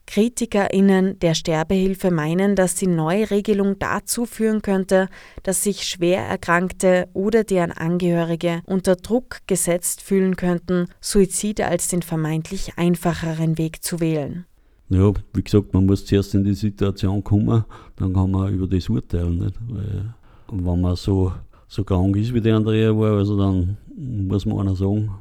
KritikerInnen 0.07 1.19
der 1.19 1.33
Sterbehilfe 1.33 2.11
meinen, 2.11 2.55
dass 2.55 2.75
die 2.75 2.87
neue 2.87 3.31
Regelung 3.31 3.79
dazu 3.79 4.25
führen 4.25 4.61
könnte, 4.61 5.07
dass 5.43 5.63
sich 5.63 5.83
schwer 5.83 6.21
Erkrankte 6.21 7.09
oder 7.13 7.43
deren 7.43 7.71
Angehörige 7.71 8.61
unter 8.65 8.95
Druck 8.95 9.39
gesetzt 9.47 10.01
fühlen 10.01 10.35
könnten, 10.35 10.87
Suizid 11.01 11.61
als 11.61 11.87
den 11.87 12.01
vermeintlich 12.01 12.77
einfacheren 12.77 13.57
Weg 13.57 13.83
zu 13.83 13.99
wählen. 13.99 14.45
Ja, 14.89 15.11
wie 15.33 15.43
gesagt, 15.43 15.73
man 15.73 15.87
muss 15.87 16.05
zuerst 16.05 16.35
in 16.35 16.43
die 16.43 16.53
Situation 16.53 17.23
kommen, 17.23 17.65
dann 17.95 18.13
kann 18.13 18.29
man 18.29 18.53
über 18.53 18.67
das 18.67 18.87
urteilen. 18.87 19.39
Nicht? 19.39 19.55
Weil, 19.67 20.13
wenn 20.51 20.81
man 20.81 20.95
so, 20.95 21.33
so 21.75 21.83
krank 21.83 22.15
ist, 22.15 22.33
wie 22.33 22.41
der 22.41 22.55
Andrea 22.55 22.97
war, 22.97 23.17
also 23.17 23.37
dann 23.37 23.77
muss 23.95 24.45
man 24.45 24.59
einer 24.59 24.75
sagen, 24.75 25.11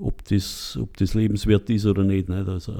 ob 0.00 0.24
das, 0.24 0.78
ob 0.80 0.96
das 0.96 1.14
lebenswert 1.14 1.70
ist 1.70 1.86
oder 1.86 2.02
nicht. 2.02 2.28
nicht? 2.28 2.48
Also, 2.48 2.74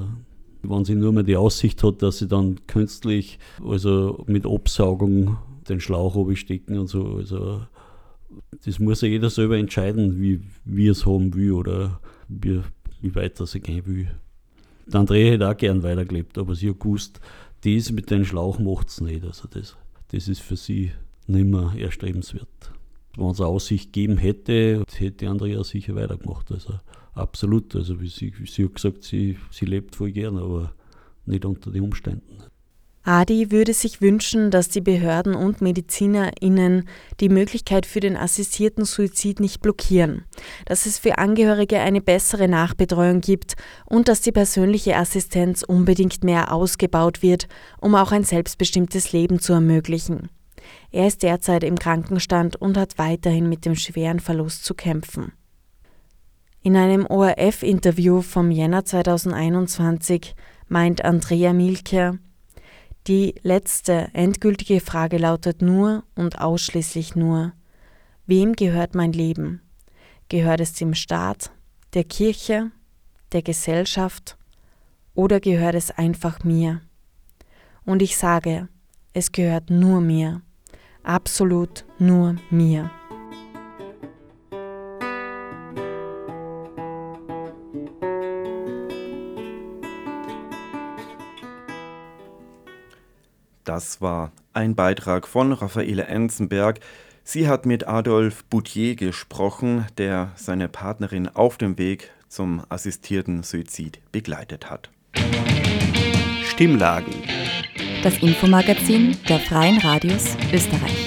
wenn 0.63 0.85
sie 0.85 0.95
nur 0.95 1.13
mehr 1.13 1.23
die 1.23 1.37
Aussicht 1.37 1.83
hat, 1.83 2.03
dass 2.03 2.19
sie 2.19 2.29
dann 2.29 2.67
künstlich, 2.67 3.39
also 3.65 4.25
mit 4.27 4.47
Absaugung, 4.47 5.39
den 5.69 5.81
Schlauch 5.81 6.17
stecken 6.35 6.79
und 6.79 6.89
so. 6.89 7.17
Also 7.17 7.61
das 8.65 8.79
muss 8.79 9.03
ja 9.03 9.09
jeder 9.09 9.31
selber 9.31 9.57
entscheiden, 9.57 10.21
wie, 10.21 10.41
wie 10.65 10.89
er 10.89 10.93
es 10.93 11.07
haben 11.07 11.35
will 11.35 11.53
oder 11.53 12.01
wie, 12.29 12.61
wie 13.01 13.15
weit 13.15 13.39
er 13.39 13.47
sich 13.47 13.63
gehen 13.63 13.87
will. 13.87 14.09
Der 14.87 15.01
Andrea 15.01 15.33
hätte 15.33 15.49
auch 15.49 15.57
gern 15.57 15.83
weitergelebt, 15.83 16.37
aber 16.39 16.55
sie 16.55 16.71
hat 16.71 16.81
gewusst, 16.81 17.21
das 17.63 17.93
mit 17.93 18.11
dem 18.11 18.25
Schlauch 18.25 18.59
macht 18.59 18.89
es 18.89 19.01
nicht. 19.01 19.25
Also 19.25 19.47
das, 19.49 19.77
das 20.11 20.27
ist 20.27 20.41
für 20.41 20.57
sie 20.57 20.91
nicht 21.27 21.47
mehr 21.47 21.73
erstrebenswert. 21.79 22.73
Wenn 23.21 23.31
es 23.31 23.41
eine 23.41 23.49
Aussicht 23.49 23.93
gegeben 23.93 24.19
hätte, 24.19 24.85
hätte 24.97 25.29
Andrea 25.29 25.63
sicher 25.63 25.95
weitergemacht. 25.95 26.51
Also 26.51 26.75
absolut. 27.15 27.75
Also 27.77 28.01
wie 28.01 28.09
sie, 28.09 28.33
sie 28.47 28.65
hat 28.65 28.75
gesagt, 28.75 29.05
sie, 29.05 29.37
sie 29.51 29.67
lebt 29.67 29.95
voll 29.95 30.13
gern, 30.13 30.39
aber 30.39 30.73
nicht 31.27 31.45
unter 31.45 31.71
den 31.71 31.83
Umständen. 31.83 32.39
Adi 33.03 33.51
würde 33.51 33.73
sich 33.73 34.03
wünschen, 34.03 34.51
dass 34.51 34.69
die 34.69 34.83
Behörden 34.83 35.35
und 35.35 35.63
MedizinerInnen 35.63 36.87
die 37.21 37.31
Möglichkeit 37.31 37.87
für 37.87 38.01
den 38.01 38.15
assistierten 38.15 38.85
Suizid 38.85 39.41
nicht 39.41 39.63
blockieren, 39.63 40.25
dass 40.67 40.85
es 40.85 40.99
für 40.99 41.17
Angehörige 41.17 41.79
eine 41.79 42.03
bessere 42.03 42.47
Nachbetreuung 42.47 43.23
gibt 43.23 43.57
und 43.87 44.09
dass 44.09 44.21
die 44.21 44.33
persönliche 44.33 44.97
Assistenz 44.97 45.63
unbedingt 45.63 46.25
mehr 46.25 46.53
ausgebaut 46.53 47.23
wird, 47.23 47.49
um 47.81 47.95
auch 47.95 48.13
ein 48.13 48.25
selbstbestimmtes 48.25 49.13
Leben 49.13 49.41
zu 49.41 49.55
ermöglichen. 49.55 50.29
Er 50.91 51.07
ist 51.07 51.23
derzeit 51.23 51.65
im 51.65 51.79
Krankenstand 51.79 52.57
und 52.57 52.77
hat 52.77 52.99
weiterhin 52.99 53.49
mit 53.49 53.65
dem 53.65 53.75
schweren 53.75 54.21
Verlust 54.21 54.65
zu 54.65 54.75
kämpfen. 54.75 55.33
In 56.63 56.77
einem 56.77 57.07
ORF-Interview 57.07 58.21
vom 58.21 58.51
Jänner 58.51 58.85
2021 58.85 60.35
meint 60.69 61.05
Andrea 61.05 61.55
Milke, 61.55 62.19
die 63.07 63.35
letzte 63.43 64.11
endgültige 64.13 64.81
Frage 64.81 65.17
lautet 65.17 65.63
nur 65.63 66.05
und 66.15 66.39
ausschließlich 66.39 67.17
nur, 67.17 67.53
wem 68.27 68.53
gehört 68.53 68.95
mein 68.95 69.13
Leben? 69.13 69.63
Gehört 70.29 70.61
es 70.61 70.75
dem 70.75 70.95
Staat, 70.95 71.51
der 71.95 72.05
Kirche, 72.05 72.71
der 73.33 73.41
Gesellschaft 73.41 74.37
oder 75.15 75.41
gehört 75.41 75.75
es 75.75 75.91
einfach 75.91 76.45
mir? 76.45 76.83
Und 77.87 78.03
ich 78.03 78.19
sage, 78.19 78.69
es 79.15 79.33
gehört 79.33 79.71
nur 79.71 80.01
mir, 80.03 80.43
absolut 81.03 81.85
nur 81.99 82.37
mir. 82.51 82.91
Das 93.65 94.01
war 94.01 94.33
ein 94.53 94.75
Beitrag 94.75 95.29
von 95.29 95.53
Raffaele 95.53 96.05
Enzenberg. 96.05 96.81
Sie 97.23 97.47
hat 97.47 97.67
mit 97.67 97.87
Adolf 97.87 98.45
Boutier 98.47 98.97
gesprochen, 98.97 99.87
der 99.97 100.33
seine 100.35 100.69
Partnerin 100.69 101.29
auf 101.29 101.57
dem 101.57 101.79
Weg 101.79 102.11
zum 102.29 102.63
assistierten 102.69 103.45
Suizid 103.45 104.01
begleitet 104.11 104.71
hat. 104.71 104.91
Stimmlagen. 106.43 107.15
Das 108.03 108.17
Infomagazin 108.23 109.15
der 109.29 109.39
Freien 109.39 109.77
Radios 109.77 110.35
Österreich. 110.55 111.07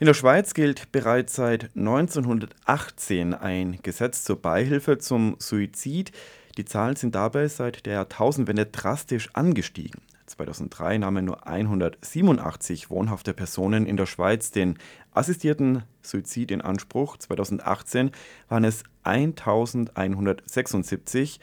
In 0.00 0.06
der 0.06 0.14
Schweiz 0.14 0.54
gilt 0.54 0.90
bereits 0.90 1.36
seit 1.36 1.70
1918 1.76 3.34
ein 3.34 3.78
Gesetz 3.84 4.24
zur 4.24 4.42
Beihilfe 4.42 4.98
zum 4.98 5.36
Suizid. 5.38 6.10
Die 6.56 6.64
Zahlen 6.64 6.96
sind 6.96 7.14
dabei 7.14 7.46
seit 7.46 7.86
der 7.86 7.92
Jahrtausendwende 7.92 8.66
drastisch 8.66 9.28
angestiegen. 9.34 10.00
2003 10.26 10.98
nahmen 10.98 11.26
nur 11.26 11.46
187 11.46 12.90
wohnhafte 12.90 13.34
Personen 13.34 13.86
in 13.86 13.96
der 13.96 14.06
Schweiz 14.06 14.50
den 14.50 14.78
assistierten 15.12 15.84
Suizid 16.02 16.50
in 16.50 16.60
Anspruch. 16.60 17.18
2018 17.18 18.10
waren 18.48 18.64
es 18.64 18.82
1176, 19.04 21.38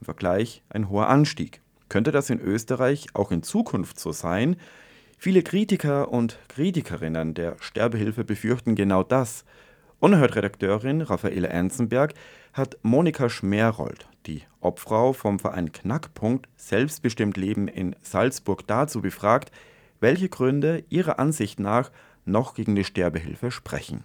im 0.00 0.04
Vergleich 0.04 0.62
ein 0.68 0.88
hoher 0.88 1.08
Anstieg. 1.08 1.60
Könnte 1.88 2.12
das 2.12 2.30
in 2.30 2.40
Österreich 2.40 3.06
auch 3.14 3.30
in 3.30 3.42
Zukunft 3.42 3.98
so 3.98 4.12
sein? 4.12 4.56
Viele 5.16 5.42
Kritiker 5.42 6.12
und 6.12 6.38
Kritikerinnen 6.48 7.34
der 7.34 7.56
Sterbehilfe 7.60 8.24
befürchten 8.24 8.74
genau 8.74 9.02
das. 9.02 9.44
Unerhört-Redakteurin 10.00 11.00
Raffaele 11.02 11.48
Ernzenberg 11.48 12.14
hat 12.52 12.78
Monika 12.82 13.28
Schmerold, 13.28 14.06
die 14.26 14.42
Obfrau 14.60 15.12
vom 15.12 15.38
Verein 15.38 15.72
Knackpunkt 15.72 16.48
Selbstbestimmt 16.56 17.36
Leben 17.36 17.66
in 17.66 17.96
Salzburg, 18.02 18.66
dazu 18.66 19.00
befragt, 19.00 19.50
welche 19.98 20.28
Gründe 20.28 20.84
ihrer 20.88 21.18
Ansicht 21.18 21.58
nach 21.58 21.90
noch 22.24 22.54
gegen 22.54 22.76
die 22.76 22.84
Sterbehilfe 22.84 23.50
sprechen. 23.50 24.04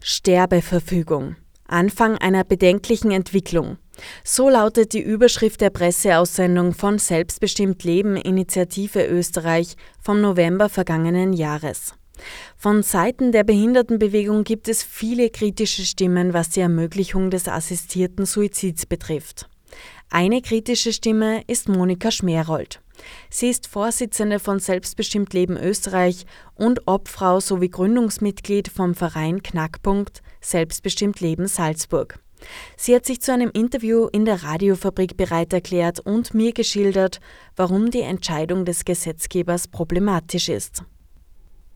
Sterbeverfügung. 0.00 1.36
Anfang 1.66 2.18
einer 2.18 2.44
bedenklichen 2.44 3.10
Entwicklung. 3.10 3.78
So 4.24 4.48
lautet 4.48 4.92
die 4.92 5.02
Überschrift 5.02 5.60
der 5.60 5.70
Presseaussendung 5.70 6.72
von 6.74 6.98
Selbstbestimmt 6.98 7.84
Leben 7.84 8.16
Initiative 8.16 9.06
Österreich 9.06 9.76
vom 10.00 10.20
November 10.20 10.68
vergangenen 10.68 11.32
Jahres. 11.32 11.94
Von 12.56 12.82
Seiten 12.82 13.32
der 13.32 13.44
Behindertenbewegung 13.44 14.44
gibt 14.44 14.68
es 14.68 14.82
viele 14.82 15.30
kritische 15.30 15.84
Stimmen, 15.84 16.32
was 16.32 16.50
die 16.50 16.60
Ermöglichung 16.60 17.30
des 17.30 17.48
assistierten 17.48 18.26
Suizids 18.26 18.86
betrifft. 18.86 19.48
Eine 20.10 20.42
kritische 20.42 20.92
Stimme 20.92 21.42
ist 21.46 21.68
Monika 21.68 22.10
Schmerold. 22.10 22.80
Sie 23.30 23.48
ist 23.48 23.66
Vorsitzende 23.66 24.38
von 24.38 24.60
Selbstbestimmt 24.60 25.32
Leben 25.32 25.56
Österreich 25.56 26.26
und 26.54 26.86
Obfrau 26.86 27.40
sowie 27.40 27.68
Gründungsmitglied 27.68 28.68
vom 28.68 28.94
Verein 28.94 29.42
Knackpunkt 29.42 30.22
Selbstbestimmt 30.40 31.20
Leben 31.20 31.48
Salzburg. 31.48 32.20
Sie 32.76 32.94
hat 32.94 33.06
sich 33.06 33.20
zu 33.20 33.32
einem 33.32 33.50
Interview 33.50 34.06
in 34.06 34.24
der 34.24 34.42
Radiofabrik 34.42 35.16
bereit 35.16 35.52
erklärt 35.52 36.00
und 36.00 36.34
mir 36.34 36.52
geschildert, 36.52 37.20
warum 37.56 37.90
die 37.90 38.02
Entscheidung 38.02 38.64
des 38.64 38.84
Gesetzgebers 38.84 39.68
problematisch 39.68 40.48
ist. 40.48 40.84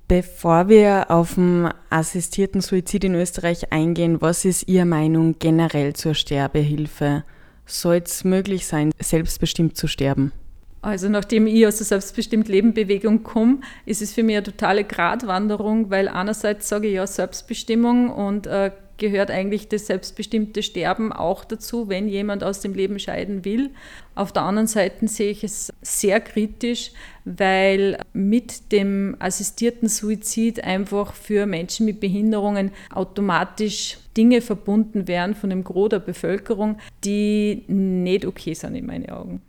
Bevor 0.08 0.68
wir 0.68 1.10
auf 1.10 1.34
den 1.34 1.68
assistierten 1.90 2.60
Suizid 2.60 3.04
in 3.04 3.14
Österreich 3.14 3.72
eingehen, 3.72 4.20
was 4.20 4.44
ist 4.44 4.66
Ihre 4.68 4.86
Meinung 4.86 5.38
generell 5.38 5.94
zur 5.94 6.14
Sterbehilfe? 6.14 7.24
Soll 7.70 7.96
es 7.96 8.24
möglich 8.24 8.66
sein, 8.66 8.92
selbstbestimmt 8.98 9.76
zu 9.76 9.88
sterben? 9.88 10.32
Also 10.80 11.08
nachdem 11.08 11.46
ich 11.46 11.66
aus 11.66 11.78
der 11.78 11.86
selbstbestimmt 11.86 12.48
Leben 12.48 12.72
Bewegung 12.72 13.22
komme, 13.22 13.60
ist 13.84 14.00
es 14.00 14.12
für 14.12 14.22
mich 14.22 14.36
eine 14.36 14.44
totale 14.44 14.84
Gratwanderung, 14.84 15.90
weil 15.90 16.08
einerseits 16.08 16.68
sage 16.68 16.88
ich 16.88 16.94
ja 16.94 17.06
Selbstbestimmung 17.06 18.10
und 18.10 18.46
äh, 18.46 18.70
gehört 18.98 19.30
eigentlich 19.30 19.68
das 19.68 19.86
selbstbestimmte 19.86 20.62
Sterben 20.62 21.12
auch 21.12 21.44
dazu, 21.44 21.88
wenn 21.88 22.08
jemand 22.08 22.44
aus 22.44 22.60
dem 22.60 22.74
Leben 22.74 22.98
scheiden 22.98 23.44
will. 23.44 23.70
Auf 24.14 24.32
der 24.32 24.42
anderen 24.42 24.66
Seite 24.66 25.06
sehe 25.08 25.30
ich 25.30 25.44
es 25.44 25.72
sehr 25.82 26.20
kritisch, 26.20 26.92
weil 27.24 28.00
mit 28.12 28.72
dem 28.72 29.16
assistierten 29.20 29.88
Suizid 29.88 30.62
einfach 30.62 31.14
für 31.14 31.46
Menschen 31.46 31.86
mit 31.86 32.00
Behinderungen 32.00 32.72
automatisch 32.92 33.98
Dinge 34.16 34.40
verbunden 34.40 35.06
werden 35.06 35.34
von 35.34 35.50
dem 35.50 35.64
Gros 35.64 35.90
der 35.90 36.00
Bevölkerung, 36.00 36.78
die 37.04 37.64
nicht 37.68 38.26
okay 38.26 38.54
sind 38.54 38.74
in 38.74 38.86
meinen 38.86 39.08
Augen. 39.08 39.42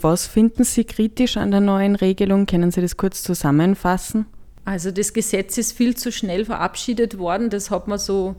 Was 0.00 0.26
finden 0.26 0.64
Sie 0.64 0.84
kritisch 0.84 1.36
an 1.36 1.50
der 1.50 1.60
neuen 1.60 1.96
Regelung? 1.96 2.46
Können 2.46 2.70
Sie 2.70 2.80
das 2.80 2.96
kurz 2.96 3.22
zusammenfassen? 3.22 4.26
Also 4.64 4.90
das 4.90 5.12
Gesetz 5.12 5.56
ist 5.58 5.72
viel 5.72 5.96
zu 5.96 6.12
schnell 6.12 6.44
verabschiedet 6.44 7.18
worden. 7.18 7.50
Das 7.50 7.70
hat 7.70 7.88
man 7.88 7.98
so 7.98 8.36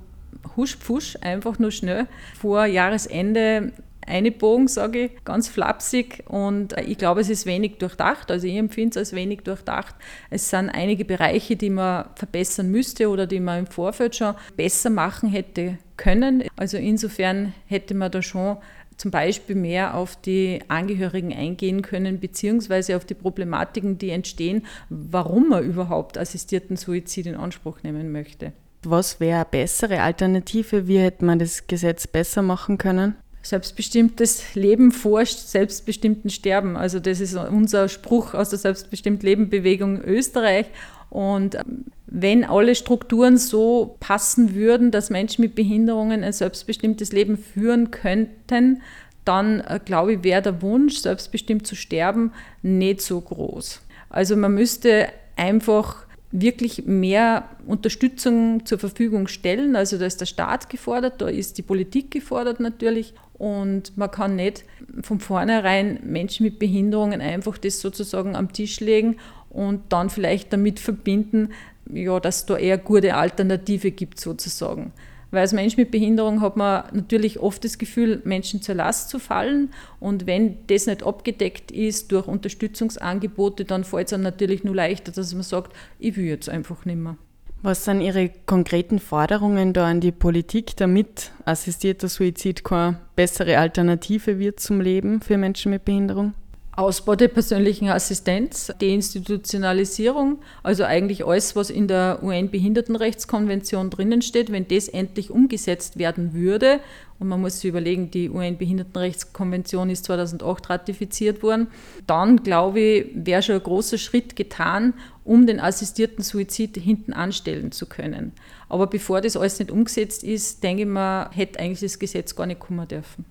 husch 0.56 0.76
pfusch, 0.78 1.18
einfach 1.22 1.58
nur 1.58 1.72
schnell 1.72 2.08
vor 2.40 2.66
Jahresende 2.66 3.72
einbogen, 4.06 4.68
sage 4.68 5.06
ich, 5.06 5.12
ganz 5.26 5.48
flapsig. 5.48 6.24
Und 6.28 6.74
ich 6.80 6.98
glaube, 6.98 7.22
es 7.22 7.30
ist 7.30 7.46
wenig 7.46 7.78
durchdacht. 7.78 8.32
Also 8.32 8.48
ich 8.48 8.56
empfinde 8.56 8.92
es 8.92 8.98
als 8.98 9.14
wenig 9.14 9.42
durchdacht. 9.42 9.96
Es 10.30 10.50
sind 10.50 10.70
einige 10.70 11.06
Bereiche, 11.06 11.56
die 11.56 11.70
man 11.70 12.06
verbessern 12.16 12.70
müsste 12.70 13.10
oder 13.10 13.28
die 13.28 13.40
man 13.40 13.60
im 13.60 13.68
Vorfeld 13.68 14.16
schon 14.16 14.36
besser 14.56 14.90
machen 14.90 15.30
hätte 15.30 15.78
können. 15.98 16.44
Also 16.56 16.78
insofern 16.78 17.54
hätte 17.66 17.94
man 17.96 18.12
da 18.12 18.22
schon 18.22 18.58
zum 18.98 19.12
Beispiel 19.12 19.56
mehr 19.56 19.96
auf 19.96 20.16
die 20.16 20.60
Angehörigen 20.68 21.34
eingehen 21.34 21.82
können, 21.82 22.20
beziehungsweise 22.20 22.98
auf 22.98 23.06
die 23.06 23.13
Problematiken, 23.13 23.98
die 23.98 24.10
entstehen, 24.10 24.66
warum 24.89 25.50
man 25.50 25.63
überhaupt 25.63 26.18
assistierten 26.18 26.77
Suizid 26.77 27.27
in 27.27 27.36
Anspruch 27.36 27.84
nehmen 27.84 28.12
möchte. 28.12 28.54
Was 28.84 29.20
wäre 29.20 29.38
eine 29.38 29.46
bessere 29.46 30.01
Alternative? 30.01 30.88
Wie 30.88 31.00
hätte 31.00 31.25
man 31.25 31.39
das 31.39 31.68
Gesetz 31.68 32.08
besser 32.08 32.42
machen 32.42 32.77
können? 32.77 33.16
Selbstbestimmtes 33.42 34.56
Leben 34.56 34.92
forscht 34.92 35.39
selbstbestimmten 35.39 36.30
Sterben. 36.30 36.75
Also 36.75 37.00
das 37.00 37.22
ist 37.22 37.36
unser 37.36 37.88
Spruch 37.88 38.34
aus 38.34 38.50
der 38.50 38.60
Selbstbestimmt 38.60 39.24
Leben 39.24 39.50
Bewegung 39.50 40.01
Österreich. 40.01 40.66
Und 41.10 41.56
ähm, 41.56 41.86
wenn 42.06 42.44
alle 42.44 42.76
Strukturen 42.76 43.38
so 43.38 43.96
passen 44.00 44.56
würden, 44.56 44.92
dass 44.92 45.10
Menschen 45.10 45.42
mit 45.42 45.56
Behinderungen 45.56 46.24
ein 46.24 46.34
selbstbestimmtes 46.34 47.12
Leben 47.12 47.38
führen 47.38 47.92
könnten, 47.92 48.82
dann 49.26 49.60
äh, 49.62 49.80
glaube 49.84 50.14
ich, 50.14 50.24
wäre 50.24 50.42
der 50.42 50.62
Wunsch, 50.62 50.98
selbstbestimmt 50.98 51.68
zu 51.68 51.76
sterben, 51.76 52.32
nicht 52.62 53.02
so 53.02 53.20
groß. 53.20 53.82
Also 54.10 54.38
man 54.38 54.54
müsste 54.54 55.08
einfach 55.36 56.08
wirklich 56.32 56.86
mehr 56.86 57.50
Unterstützung 57.66 58.66
zur 58.66 58.80
Verfügung 58.80 59.28
stellen. 59.28 59.76
Also 59.76 59.98
da 59.98 60.06
ist 60.06 60.20
der 60.22 60.26
Staat 60.26 60.70
gefordert, 60.70 61.22
da 61.22 61.28
ist 61.28 61.58
die 61.58 61.62
Politik 61.62 62.12
gefordert 62.12 62.60
natürlich. 62.60 63.14
Und 63.38 63.98
man 63.98 64.10
kann 64.10 64.36
nicht 64.36 64.65
von 65.01 65.20
vornherein 65.20 66.00
Menschen 66.03 66.44
mit 66.44 66.60
Behinderungen 66.60 67.22
einfach 67.22 67.58
das 67.58 67.82
sozusagen 67.82 68.36
am 68.36 68.51
Tisch 68.51 68.79
legen 68.79 69.17
und 69.50 69.82
dann 69.89 70.10
vielleicht 70.10 70.51
damit 70.53 70.79
verbinden, 70.79 71.50
ja, 71.91 72.20
dass 72.20 72.38
es 72.38 72.46
da 72.48 72.58
eher 72.58 72.77
gute 72.77 73.15
Alternative 73.15 73.91
gibt 73.91 74.20
sozusagen. 74.20 74.91
Weil 75.29 75.41
als 75.41 75.53
Mensch 75.53 75.75
mit 75.75 75.91
Behinderung 75.91 76.41
hat 76.41 76.56
man 76.56 76.86
natürlich 76.94 77.39
oft 77.39 77.63
das 77.63 77.77
Gefühl, 77.77 78.22
Menschen 78.24 78.62
zur 78.62 78.75
Last 78.75 79.10
zu 79.10 79.20
fallen. 79.20 79.74
Und 80.00 80.25
wenn 80.25 80.58
das 80.67 80.88
nicht 80.88 81.03
abgedeckt 81.03 81.72
ist 81.72 82.12
durch 82.12 82.27
Unterstützungsangebote, 82.27 83.65
dann 83.65 83.84
fällt 83.84 84.08
es 84.08 84.12
dann 84.12 84.22
natürlich 84.22 84.63
nur 84.63 84.75
leichter, 84.75 85.12
dass 85.12 85.34
man 85.34 85.44
sagt, 85.44 85.75
ich 86.00 86.15
will 86.15 86.25
jetzt 86.25 86.50
einfach 86.50 86.86
nicht 86.86 86.98
mehr. 86.98 87.17
Was 87.64 87.86
sind 87.86 88.02
Ihre 88.02 88.30
konkreten 88.46 89.00
Forderungen 89.00 89.74
da 89.74 89.88
an 89.88 90.00
die 90.00 90.12
Politik, 90.12 90.78
damit 90.78 91.32
assistierter 91.44 92.08
Suizid 92.08 92.64
keine 92.64 93.00
bessere 93.16 93.58
Alternative 93.58 94.38
wird 94.38 94.60
zum 94.60 94.80
Leben 94.80 95.22
für 95.22 95.38
Menschen 95.38 95.72
mit 95.72 95.84
Behinderung? 95.84 96.34
Ausbau 96.77 97.15
der 97.15 97.29
persönlichen 97.29 97.89
Assistenz, 97.89 98.72
Deinstitutionalisierung, 98.79 100.38
also 100.62 100.84
eigentlich 100.84 101.25
alles, 101.25 101.55
was 101.55 101.72
in 101.72 101.88
der 101.88 102.19
UN-Behindertenrechtskonvention 102.22 103.89
drinnen 103.89 104.22
steht, 104.22 104.51
wenn 104.51 104.67
das 104.67 104.88
endlich 104.88 105.31
umgesetzt 105.31 105.98
werden 105.98 106.36
würde, 106.36 106.79
und 107.17 107.29
man 107.29 107.41
muss 107.41 107.62
sich 107.62 107.69
überlegen, 107.69 108.12
die 108.12 108.29
UN-Behindertenrechtskonvention 108.29 109.89
ist 109.89 110.05
2008 110.05 110.69
ratifiziert 110.69 111.41
worden, 111.41 111.65
dann 112.05 112.43
glaube 112.43 112.79
ich, 112.79 113.07
wäre 113.15 113.41
schon 113.41 113.55
ein 113.55 113.63
großer 113.63 113.98
Schritt 113.98 114.36
getan, 114.36 114.93
um 115.24 115.48
den 115.48 115.60
assistierten 115.60 116.24
Suizid 116.24 116.77
hinten 116.77 117.12
anstellen 117.12 117.72
zu 117.72 117.88
können. 117.88 118.34
Aber 118.69 118.86
bevor 118.86 119.22
das 119.22 119.36
alles 119.36 119.57
nicht 119.57 119.72
umgesetzt 119.72 120.24
ist, 120.24 120.63
denke 120.63 120.84
ich 120.84 120.88
mal, 120.88 121.31
hätte 121.31 121.60
eigentlich 121.60 121.79
das 121.79 121.98
Gesetz 121.98 122.36
gar 122.36 122.46
nicht 122.46 122.60
kommen 122.60 122.88
dürfen. 122.88 123.25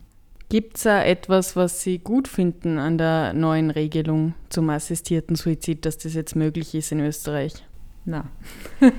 Gibt 0.48 0.76
es 0.76 0.84
da 0.84 1.02
etwas, 1.02 1.56
was 1.56 1.82
Sie 1.82 1.98
gut 1.98 2.28
finden 2.28 2.78
an 2.78 2.98
der 2.98 3.32
neuen 3.32 3.70
Regelung 3.70 4.34
zum 4.48 4.70
assistierten 4.70 5.34
Suizid, 5.34 5.84
dass 5.84 5.98
das 5.98 6.14
jetzt 6.14 6.36
möglich 6.36 6.72
ist 6.74 6.92
in 6.92 7.00
Österreich? 7.00 7.64
Nein. 8.04 8.28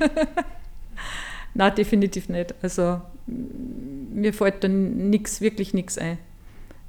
Nein, 1.53 1.75
definitiv 1.75 2.27
nicht. 2.27 2.53
Also 2.61 3.01
mir 3.25 4.33
fällt 4.33 4.63
da 4.63 4.67
nichts, 4.67 5.39
wirklich 5.39 5.73
nichts 5.73 5.97
ein, 5.97 6.17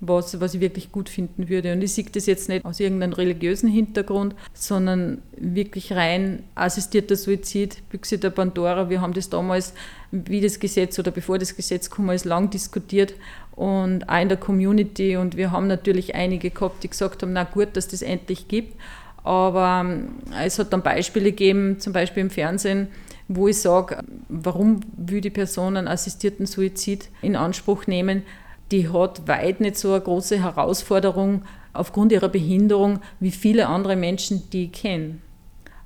was, 0.00 0.40
was 0.40 0.54
ich 0.54 0.60
wirklich 0.60 0.90
gut 0.90 1.08
finden 1.08 1.48
würde. 1.48 1.72
Und 1.72 1.82
ich 1.82 1.92
sehe 1.92 2.06
das 2.10 2.26
jetzt 2.26 2.48
nicht 2.48 2.64
aus 2.64 2.80
irgendeinem 2.80 3.12
religiösen 3.12 3.70
Hintergrund, 3.70 4.34
sondern 4.54 5.22
wirklich 5.36 5.92
rein 5.92 6.42
assistierter 6.56 7.14
Suizid, 7.14 7.88
Büchse 7.90 8.18
der 8.18 8.30
Pandora. 8.30 8.90
Wir 8.90 9.00
haben 9.00 9.12
das 9.12 9.30
damals, 9.30 9.72
wie 10.10 10.40
das 10.40 10.58
Gesetz 10.58 10.98
oder 10.98 11.12
bevor 11.12 11.38
das 11.38 11.54
Gesetz 11.54 11.88
kam, 11.88 12.10
ist 12.10 12.24
lang 12.24 12.50
diskutiert 12.50 13.14
und 13.58 14.08
auch 14.08 14.20
in 14.20 14.28
der 14.28 14.38
Community. 14.38 15.16
Und 15.16 15.36
wir 15.36 15.50
haben 15.50 15.66
natürlich 15.66 16.14
einige 16.14 16.50
gehabt, 16.50 16.84
die 16.84 16.88
gesagt 16.88 17.22
haben, 17.22 17.32
na 17.32 17.42
gut, 17.42 17.70
dass 17.72 17.88
das 17.88 18.02
endlich 18.02 18.46
gibt. 18.46 18.80
Aber 19.24 19.82
ähm, 19.84 20.10
es 20.40 20.60
hat 20.60 20.72
dann 20.72 20.82
Beispiele 20.82 21.32
gegeben, 21.32 21.80
zum 21.80 21.92
Beispiel 21.92 22.20
im 22.20 22.30
Fernsehen, 22.30 22.86
wo 23.26 23.48
ich 23.48 23.58
sage, 23.58 23.98
warum 24.28 24.80
will 24.96 25.20
die 25.20 25.30
Person 25.30 25.76
einen 25.76 25.88
assistierten 25.88 26.46
Suizid 26.46 27.08
in 27.20 27.34
Anspruch 27.34 27.88
nehmen? 27.88 28.22
Die 28.70 28.88
hat 28.90 29.26
weit 29.26 29.60
nicht 29.60 29.76
so 29.76 29.92
eine 29.92 30.02
große 30.02 30.40
Herausforderung 30.40 31.42
aufgrund 31.72 32.12
ihrer 32.12 32.28
Behinderung 32.28 33.00
wie 33.18 33.32
viele 33.32 33.66
andere 33.66 33.96
Menschen, 33.96 34.48
die 34.50 34.66
ich 34.66 34.72
kenne. 34.72 35.18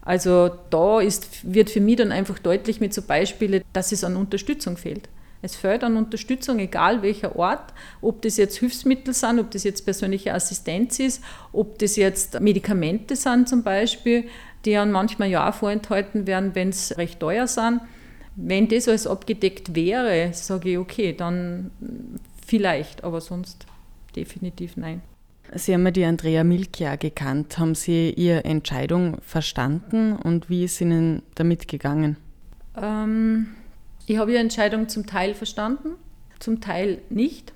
Also 0.02 0.50
da 0.68 1.00
ist, 1.00 1.54
wird 1.54 1.70
für 1.70 1.80
mich 1.80 1.96
dann 1.96 2.12
einfach 2.12 2.38
deutlich 2.38 2.80
mit 2.80 2.92
so 2.92 3.00
Beispielen, 3.00 3.62
dass 3.72 3.92
es 3.92 4.04
an 4.04 4.16
Unterstützung 4.16 4.76
fehlt. 4.76 5.08
Es 5.42 5.56
fehlt 5.56 5.82
an 5.82 5.96
Unterstützung, 5.96 6.61
egal 6.61 7.02
welcher 7.02 7.34
Ort, 7.34 7.75
ob 8.00 8.22
das 8.22 8.37
jetzt 8.37 8.58
Hilfsmittel 8.58 9.12
sind, 9.12 9.40
ob 9.40 9.50
das 9.50 9.64
jetzt 9.64 9.84
persönliche 9.84 10.32
Assistenz 10.32 11.00
ist, 11.00 11.22
ob 11.52 11.80
das 11.80 11.96
jetzt 11.96 12.40
Medikamente 12.40 13.16
sind 13.16 13.49
zum 13.49 13.64
Beispiel, 13.64 14.28
die 14.64 14.72
dann 14.75 14.92
manchmal 14.92 15.28
ja 15.28 15.50
auch 15.50 15.54
vorenthalten 15.54 16.28
werden, 16.28 16.54
wenn 16.54 16.68
es 16.68 16.96
recht 16.96 17.18
teuer 17.18 17.49
sind. 17.49 17.80
Wenn 18.37 18.68
das 18.68 18.88
alles 18.88 19.06
abgedeckt 19.08 19.75
wäre, 19.75 20.30
sage 20.32 20.70
ich, 20.70 20.78
okay, 20.78 21.12
dann 21.12 21.72
vielleicht, 22.46 23.02
aber 23.02 23.20
sonst 23.20 23.66
definitiv 24.14 24.76
nein. 24.76 25.02
Sie 25.54 25.75
haben 25.75 25.84
ja 25.84 25.90
die 25.90 26.04
Andrea 26.04 26.44
Milke 26.44 26.84
ja 26.84 26.96
gekannt. 26.96 27.58
Haben 27.58 27.75
Sie 27.75 28.11
Ihre 28.11 28.44
Entscheidung 28.44 29.18
verstanden 29.20 30.14
und 30.14 30.49
wie 30.49 30.64
ist 30.64 30.80
Ihnen 30.80 31.22
damit 31.34 31.68
gegangen? 31.68 32.16
Ähm, 32.80 33.49
ich 34.06 34.16
habe 34.18 34.32
Ihre 34.32 34.40
Entscheidung 34.40 34.88
zum 34.88 35.06
Teil 35.06 35.35
verstanden, 35.35 35.94
zum 36.38 36.61
Teil 36.61 37.02
nicht. 37.09 37.52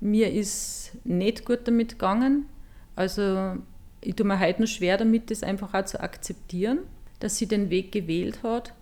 Mir 0.00 0.32
ist 0.32 0.92
nicht 1.04 1.44
gut 1.44 1.60
damit 1.64 1.92
gegangen. 1.92 2.46
Also 2.96 3.56
ich 4.00 4.14
tue 4.14 4.26
mir 4.26 4.40
heute 4.40 4.62
noch 4.62 4.68
schwer 4.68 4.96
damit, 4.96 5.30
das 5.30 5.42
einfach 5.42 5.74
auch 5.74 5.84
zu 5.84 6.00
akzeptieren, 6.00 6.78
dass 7.18 7.36
sie 7.36 7.46
den 7.46 7.70
Weg 7.70 7.92
gewählt 7.92 8.42
hat. 8.42 8.72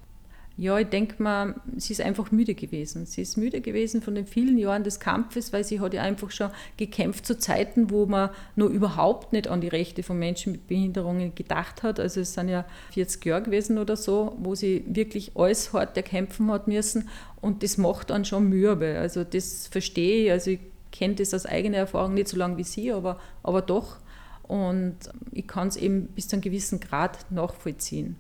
Ja, 0.61 0.77
ich 0.77 0.89
denke 0.89 1.23
mal, 1.23 1.55
sie 1.77 1.93
ist 1.93 2.01
einfach 2.01 2.33
müde 2.33 2.57
gewesen. 2.57 3.07
Sie 3.07 3.23
ist 3.23 3.37
müde 3.37 3.61
gewesen 3.61 4.03
von 4.03 4.17
den 4.17 4.27
vielen 4.27 4.59
Jahren 4.59 4.83
des 4.83 4.99
Kampfes, 4.99 5.53
weil 5.53 5.63
sie 5.63 5.79
hat 5.79 5.95
ja 5.95 6.03
einfach 6.03 6.33
schon 6.33 6.51
gekämpft 6.77 7.27
zu 7.27 7.39
Zeiten, 7.39 7.91
wo 7.91 8.07
man 8.07 8.31
nur 8.57 8.69
überhaupt 8.69 9.33
nicht 9.33 9.47
an 9.47 9.61
die 9.61 9.69
Rechte 9.69 10.03
von 10.03 10.19
Menschen 10.19 10.51
mit 10.51 10.67
Behinderungen 10.67 11.33
gedacht 11.37 11.85
hat. 11.85 12.01
Also 12.01 12.23
es 12.23 12.35
sind 12.35 12.49
ja 12.49 12.65
40 12.91 13.25
Jahre 13.25 13.43
gewesen 13.45 13.79
oder 13.79 13.95
so, 13.95 14.37
wo 14.41 14.57
sie 14.57 14.85
wirklich 14.89 15.31
alles 15.37 15.73
hart 15.73 15.97
erkämpfen 15.97 16.51
hat 16.51 16.67
müssen 16.67 17.09
und 17.41 17.63
das 17.63 17.79
macht 17.79 18.11
dann 18.11 18.25
schon 18.25 18.49
mürbe. 18.49 18.99
Also 18.99 19.23
das 19.23 19.69
verstehe 19.69 20.25
ich, 20.25 20.33
also 20.33 20.51
ich 20.51 20.61
kenne 20.91 21.15
das 21.15 21.35
aus 21.35 21.47
eigener 21.47 21.79
Erfahrung 21.79 22.15
nicht 22.15 22.27
so 22.27 22.37
lange 22.37 22.57
wie 22.57 22.65
sie, 22.65 22.91
aber, 22.91 23.21
aber 23.45 23.63
doch. 23.63 23.99
Und 24.43 24.97
ich 25.31 25.47
kann 25.47 25.69
es 25.69 25.77
eben 25.77 26.09
bis 26.09 26.27
zu 26.27 26.35
einem 26.35 26.43
gewissen 26.43 26.81
Grad 26.81 27.31
nachvollziehen 27.31 28.17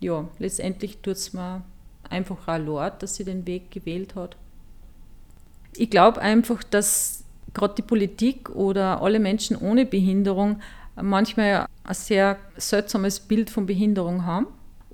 ja, 0.00 0.28
letztendlich 0.38 0.98
tut 0.98 1.16
es 1.16 1.32
mir 1.32 1.62
einfach 2.10 2.48
auch 2.48 2.58
leid, 2.58 3.02
dass 3.02 3.16
sie 3.16 3.24
den 3.24 3.46
Weg 3.46 3.70
gewählt 3.70 4.14
hat. 4.14 4.36
Ich 5.76 5.90
glaube 5.90 6.20
einfach, 6.20 6.62
dass 6.62 7.24
gerade 7.52 7.74
die 7.74 7.82
Politik 7.82 8.50
oder 8.50 9.02
alle 9.02 9.18
Menschen 9.18 9.56
ohne 9.56 9.86
Behinderung 9.86 10.60
manchmal 11.00 11.66
ein 11.84 11.94
sehr 11.94 12.38
seltsames 12.56 13.20
Bild 13.20 13.50
von 13.50 13.66
Behinderung 13.66 14.24
haben 14.24 14.46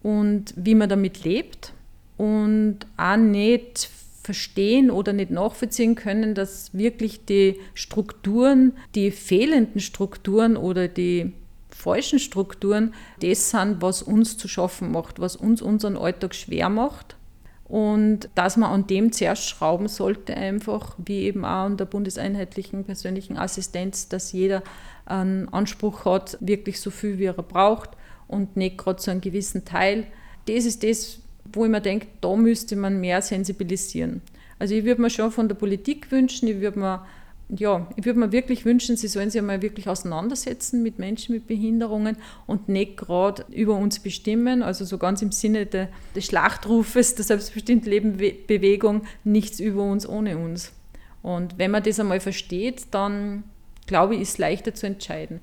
und 0.03 0.53
wie 0.57 0.75
man 0.75 0.89
damit 0.89 1.25
lebt 1.25 1.73
und 2.17 2.79
auch 2.97 3.17
nicht 3.17 3.89
verstehen 4.23 4.91
oder 4.91 5.13
nicht 5.13 5.31
nachvollziehen 5.31 5.95
können, 5.95 6.35
dass 6.35 6.73
wirklich 6.75 7.25
die 7.25 7.59
Strukturen, 7.75 8.73
die 8.95 9.11
fehlenden 9.11 9.81
Strukturen 9.81 10.57
oder 10.57 10.89
die 10.89 11.33
falschen 11.83 12.19
Strukturen 12.21 12.95
das 13.21 13.51
sind, 13.51 13.83
was 13.83 14.03
uns 14.03 14.39
zu 14.39 14.47
schaffen 14.47 14.93
macht, 14.93 15.21
was 15.21 15.35
uns 15.37 15.61
unseren 15.61 15.97
Alltag 15.97 16.35
schwer 16.35 16.69
macht. 16.69 17.17
Und 17.65 18.29
dass 18.35 18.57
man 18.57 18.71
an 18.71 18.87
dem 18.87 19.13
zuerst 19.13 19.49
schrauben 19.49 19.89
sollte, 19.89 20.37
einfach 20.37 20.95
wie 20.99 21.23
eben 21.23 21.45
auch 21.45 21.65
an 21.65 21.79
der 21.79 21.87
bundeseinheitlichen 21.87 22.85
persönlichen 22.85 23.39
Assistenz, 23.39 24.09
dass 24.09 24.33
jeder 24.33 24.63
einen 25.07 25.49
Anspruch 25.49 26.05
hat, 26.05 26.37
wirklich 26.41 26.81
so 26.81 26.91
viel 26.91 27.19
wie 27.19 27.25
er 27.25 27.33
braucht 27.33 27.91
und 28.29 28.57
nicht 28.57 28.79
gerade 28.79 29.01
so 29.01 29.11
einen 29.11 29.23
gewissen 29.23 29.65
Teil. 29.65 30.07
Das 30.47 30.67
ist 30.67 30.85
das, 30.85 31.19
wo 31.51 31.65
ich 31.65 31.71
mir 31.71 31.81
denke, 31.81 32.09
da 32.21 32.37
müsste 32.37 32.77
man 32.77 33.01
mehr 33.01 33.23
sensibilisieren. 33.23 34.21
Also 34.59 34.75
ich 34.75 34.85
würde 34.85 35.01
mir 35.01 35.11
schon 35.11 35.33
von 35.33 35.49
der 35.49 35.57
Politik 35.57 36.13
wünschen, 36.13 36.49
ich 36.49 36.61
würde 36.61 36.79
mir 36.79 37.07
ja, 37.55 37.87
ich 37.97 38.07
würde 38.07 38.19
mir 38.19 38.33
wirklich 38.33 38.65
wünschen, 38.65 38.97
sie 38.97 39.09
sollen 39.09 39.31
sich 39.31 39.41
einmal 39.41 39.61
wirklich 39.61 39.89
auseinandersetzen 39.89 40.83
mit 40.83 40.99
Menschen 40.99 41.35
mit 41.35 41.47
Behinderungen 41.47 42.17
und 42.47 42.69
nicht 42.69 42.97
gerade 42.97 43.45
über 43.51 43.75
uns 43.75 44.01
bestimmen, 44.01 44.63
also 44.63 44.87
so 44.87 44.97
ganz 44.97 45.21
im 45.21 45.33
Sinne 45.33 45.67
de, 45.67 45.89
des 46.15 46.27
Schlachtrufes 46.27 47.15
der 47.15 47.25
selbstbestimmten 47.25 47.91
Lebenbewegung, 47.91 49.03
nichts 49.23 49.61
über 49.61 49.83
uns 49.83 50.09
ohne 50.09 50.39
uns. 50.39 50.73
Und 51.21 51.59
wenn 51.59 51.71
man 51.71 51.83
das 51.83 52.01
einmal 52.01 52.21
versteht, 52.21 52.87
dann 52.93 53.45
glaube 53.87 54.15
ich, 54.15 54.23
ist 54.23 54.31
es 54.31 54.39
leichter 54.39 54.75
zu 54.75 54.87
entscheiden. 54.87 55.41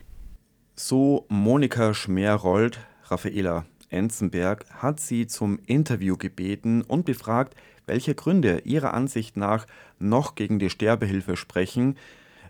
So 0.75 1.25
Monika 1.29 1.93
Schmerold, 1.93 2.79
Raffaela 3.05 3.65
Enzenberg 3.89 4.65
hat 4.71 4.99
sie 4.99 5.27
zum 5.27 5.59
Interview 5.65 6.17
gebeten 6.17 6.81
und 6.81 7.05
befragt, 7.05 7.55
welche 7.89 8.15
Gründe 8.15 8.61
ihrer 8.63 8.93
Ansicht 8.93 9.35
nach 9.35 9.65
noch 9.97 10.35
gegen 10.35 10.59
die 10.59 10.69
Sterbehilfe 10.69 11.35
sprechen. 11.35 11.97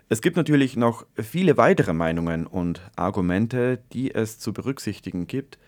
Es 0.08 0.20
gibt 0.20 0.36
natürlich 0.36 0.76
noch 0.76 1.04
viele 1.16 1.56
weitere 1.56 1.92
Meinungen 1.92 2.46
und 2.46 2.80
Argumente, 2.94 3.80
die 3.92 4.14
es 4.14 4.38
zu 4.38 4.52
berücksichtigen 4.52 5.26
gibt, 5.26 5.58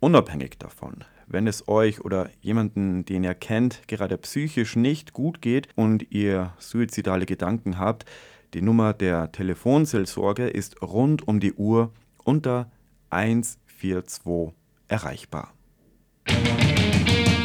unabhängig 0.00 0.58
davon. 0.58 1.04
Wenn 1.26 1.46
es 1.46 1.68
euch 1.68 2.00
oder 2.04 2.28
jemanden, 2.40 3.04
den 3.04 3.24
ihr 3.24 3.34
kennt, 3.34 3.86
gerade 3.88 4.18
psychisch 4.18 4.74
nicht 4.74 5.12
gut 5.12 5.40
geht 5.40 5.68
und 5.76 6.10
ihr 6.10 6.52
suizidale 6.58 7.24
Gedanken 7.24 7.78
habt, 7.78 8.04
die 8.52 8.62
Nummer 8.62 8.92
der 8.94 9.30
Telefonseelsorge 9.30 10.48
ist 10.48 10.82
rund 10.82 11.28
um 11.28 11.38
die 11.38 11.52
Uhr 11.52 11.92
unter 12.24 12.70
142 13.10 14.54
erreichbar. 14.88 15.52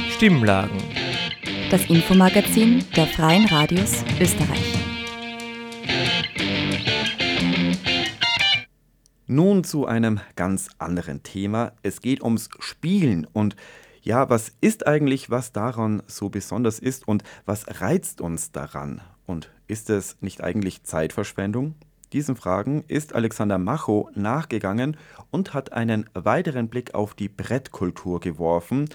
Stimmlagen 0.09 1.04
das 1.71 1.89
Infomagazin 1.89 2.83
der 2.95 3.07
Freien 3.07 3.45
Radios 3.45 4.03
Österreich. 4.19 4.77
Nun 9.25 9.63
zu 9.63 9.87
einem 9.87 10.19
ganz 10.35 10.69
anderen 10.77 11.23
Thema. 11.23 11.71
Es 11.81 12.01
geht 12.01 12.21
ums 12.21 12.49
Spielen 12.59 13.25
und 13.33 13.55
ja, 14.03 14.29
was 14.29 14.51
ist 14.61 14.85
eigentlich, 14.85 15.31
was 15.31 15.51
daran 15.51 16.03
so 16.05 16.29
besonders 16.29 16.77
ist 16.77 17.07
und 17.07 17.23
was 17.45 17.81
reizt 17.81 18.21
uns 18.21 18.51
daran? 18.51 19.01
Und 19.25 19.49
ist 19.67 19.89
es 19.89 20.17
nicht 20.21 20.43
eigentlich 20.43 20.83
Zeitverschwendung? 20.83 21.73
Diesen 22.13 22.35
Fragen 22.35 22.83
ist 22.87 23.15
Alexander 23.15 23.57
Macho 23.57 24.11
nachgegangen 24.13 24.97
und 25.31 25.55
hat 25.55 25.73
einen 25.73 26.07
weiteren 26.13 26.69
Blick 26.69 26.93
auf 26.93 27.15
die 27.15 27.29
Brettkultur 27.29 28.19
geworfen, 28.19 28.87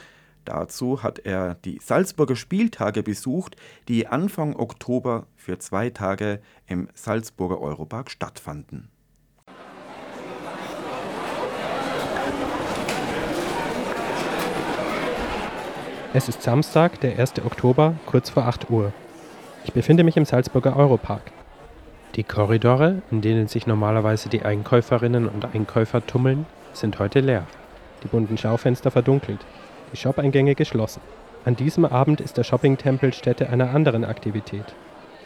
Dazu 0.45 1.03
hat 1.03 1.21
er 1.21 1.55
die 1.65 1.79
Salzburger 1.83 2.37
Spieltage 2.37 3.03
besucht, 3.03 3.57
die 3.89 4.07
Anfang 4.07 4.57
Oktober 4.57 5.27
für 5.37 5.59
zwei 5.59 5.91
Tage 5.91 6.41
im 6.67 6.89
Salzburger 6.95 7.61
Europark 7.61 8.11
stattfanden. 8.11 8.89
Es 16.13 16.29
ist 16.29 16.43
Samstag, 16.43 17.01
der 17.01 17.21
1. 17.21 17.45
Oktober, 17.45 17.95
kurz 18.05 18.31
vor 18.31 18.47
8 18.47 18.69
Uhr. 18.69 18.93
Ich 19.65 19.73
befinde 19.73 20.03
mich 20.03 20.17
im 20.17 20.25
Salzburger 20.25 20.77
Europark. 20.77 21.31
Die 22.17 22.25
Korridore, 22.25 23.03
in 23.13 23.21
denen 23.21 23.47
sich 23.47 23.69
normalerweise 23.69 24.29
die 24.29 24.43
Einkäuferinnen 24.43 25.29
und 25.29 25.55
Einkäufer 25.55 26.05
tummeln, 26.05 26.47
sind 26.73 26.99
heute 26.99 27.21
leer. 27.21 27.47
Die 28.03 28.09
bunten 28.09 28.37
Schaufenster 28.37 28.91
verdunkelt 28.91 29.39
die 29.93 29.97
Shop-Eingänge 29.97 30.55
geschlossen. 30.55 31.01
An 31.45 31.57
diesem 31.57 31.85
Abend 31.85 32.21
ist 32.21 32.37
der 32.37 32.45
Shopping-Tempel 32.45 33.13
Stätte 33.13 33.49
einer 33.49 33.71
anderen 33.71 34.05
Aktivität, 34.05 34.65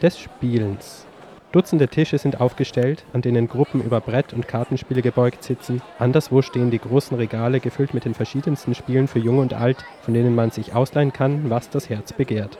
des 0.01 0.17
Spielens. 0.19 1.05
Dutzende 1.51 1.87
Tische 1.87 2.17
sind 2.17 2.41
aufgestellt, 2.41 3.05
an 3.13 3.21
denen 3.21 3.47
Gruppen 3.47 3.81
über 3.81 4.01
Brett- 4.01 4.33
und 4.33 4.47
Kartenspiele 4.47 5.01
gebeugt 5.01 5.43
sitzen. 5.43 5.81
Anderswo 5.99 6.41
stehen 6.41 6.69
die 6.69 6.79
großen 6.79 7.15
Regale 7.15 7.61
gefüllt 7.61 7.93
mit 7.93 8.03
den 8.03 8.13
verschiedensten 8.13 8.75
Spielen 8.75 9.07
für 9.07 9.19
Jung 9.19 9.39
und 9.39 9.53
Alt, 9.53 9.77
von 10.01 10.13
denen 10.13 10.35
man 10.35 10.51
sich 10.51 10.73
ausleihen 10.73 11.13
kann, 11.13 11.49
was 11.49 11.69
das 11.69 11.89
Herz 11.89 12.11
begehrt. 12.11 12.57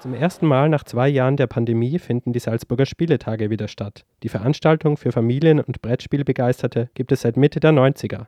Zum 0.00 0.14
ersten 0.14 0.46
Mal 0.46 0.68
nach 0.68 0.82
zwei 0.82 1.08
Jahren 1.08 1.36
der 1.36 1.46
Pandemie 1.46 1.98
finden 1.98 2.32
die 2.32 2.40
Salzburger 2.40 2.86
Spieletage 2.86 3.50
wieder 3.50 3.68
statt. 3.68 4.04
Die 4.22 4.28
Veranstaltung 4.28 4.96
für 4.96 5.12
Familien- 5.12 5.60
und 5.60 5.80
Brettspielbegeisterte 5.80 6.88
gibt 6.94 7.12
es 7.12 7.20
seit 7.20 7.36
Mitte 7.36 7.60
der 7.60 7.72
90er. 7.72 8.26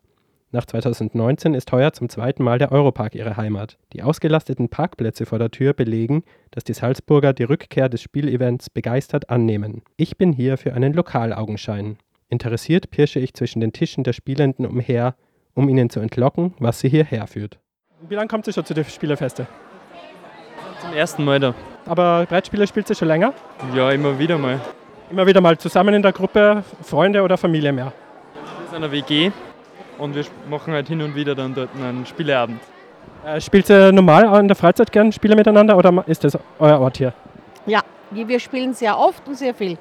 Nach 0.55 0.67
2019 0.67 1.53
ist 1.55 1.73
heuer 1.73 1.93
zum 1.93 2.09
zweiten 2.09 2.45
Mal 2.45 2.61
der 2.61 2.71
Europark 2.71 3.17
ihre 3.17 3.37
Heimat. 3.37 3.77
Die 3.93 4.05
ausgelasteten 4.05 4.69
Parkplätze 4.69 5.27
vor 5.27 5.41
der 5.41 5.51
Tür 5.51 5.73
belegen, 5.73 6.23
dass 6.53 6.63
die 6.63 6.75
Salzburger 6.75 7.33
die 7.33 7.43
Rückkehr 7.43 7.89
des 7.89 8.03
Spielevents 8.03 8.71
begeistert 8.71 9.31
annehmen. 9.31 9.83
Ich 9.97 10.17
bin 10.17 10.33
hier 10.33 10.57
für 10.57 10.73
einen 10.73 10.93
Lokalaugenschein. 10.93 11.97
Interessiert 12.29 12.91
pirsche 12.91 13.19
ich 13.19 13.35
zwischen 13.35 13.59
den 13.59 13.73
Tischen 13.73 14.05
der 14.05 14.13
Spielenden 14.13 14.65
umher, 14.65 15.17
um 15.55 15.69
ihnen 15.69 15.91
zu 15.91 15.99
entlocken, 15.99 16.55
was 16.61 16.79
sie 16.79 16.89
hierher 16.89 17.27
führt. 17.27 17.59
Wie 18.09 18.15
lange 18.15 18.29
kommt 18.29 18.45
sie 18.45 18.53
schon 18.53 18.65
zu 18.65 18.75
den 18.75 18.85
Spielefeste? 18.85 19.49
Zum 20.81 20.93
ersten 20.95 21.25
Mal 21.25 21.41
da. 21.41 21.57
Aber 21.85 22.27
Brettspiele 22.29 22.69
spielt 22.69 22.87
sie 22.87 22.95
schon 22.95 23.09
länger? 23.09 23.35
Ja, 23.75 23.91
immer 23.91 24.21
wieder 24.21 24.39
mal. 24.39 24.61
Immer 25.11 25.27
wieder 25.27 25.41
mal 25.41 25.59
zusammen 25.59 25.95
in 25.95 26.03
der 26.03 26.13
Gruppe, 26.13 26.63
Freunde 26.81 27.23
oder 27.23 27.37
Familie 27.37 27.73
mehr? 27.73 27.93
Wir 28.61 28.69
sind 28.71 28.77
eine 28.77 28.93
WG 28.93 29.33
und 29.99 30.15
wir 30.15 30.25
machen 30.49 30.73
halt 30.73 30.89
hin 30.89 31.03
und 31.03 31.15
wieder 31.15 31.35
dann 31.35 31.55
dort 31.55 31.71
einen 31.77 32.07
Spieleabend. 32.07 32.61
Äh, 33.25 33.41
spielt 33.41 33.71
ihr 33.71 33.93
normal 33.93 34.39
in 34.41 34.49
der 34.49 34.57
Freizeit 34.57 34.93
gern 34.93 35.13
Spiele 35.13 35.37
miteinander 35.37 35.77
oder 35.77 36.05
ist 36.07 36.25
das 36.25 36.39
euer 36.59 36.79
Ort 36.81 36.99
hier? 36.99 37.13
Ja, 37.67 37.81
wir 38.11 38.39
spielen 38.39 38.75
sehr 38.75 38.99
oft 38.99 39.27
und 39.27 39.37
sehr 39.37 39.55
viel. 39.55 39.79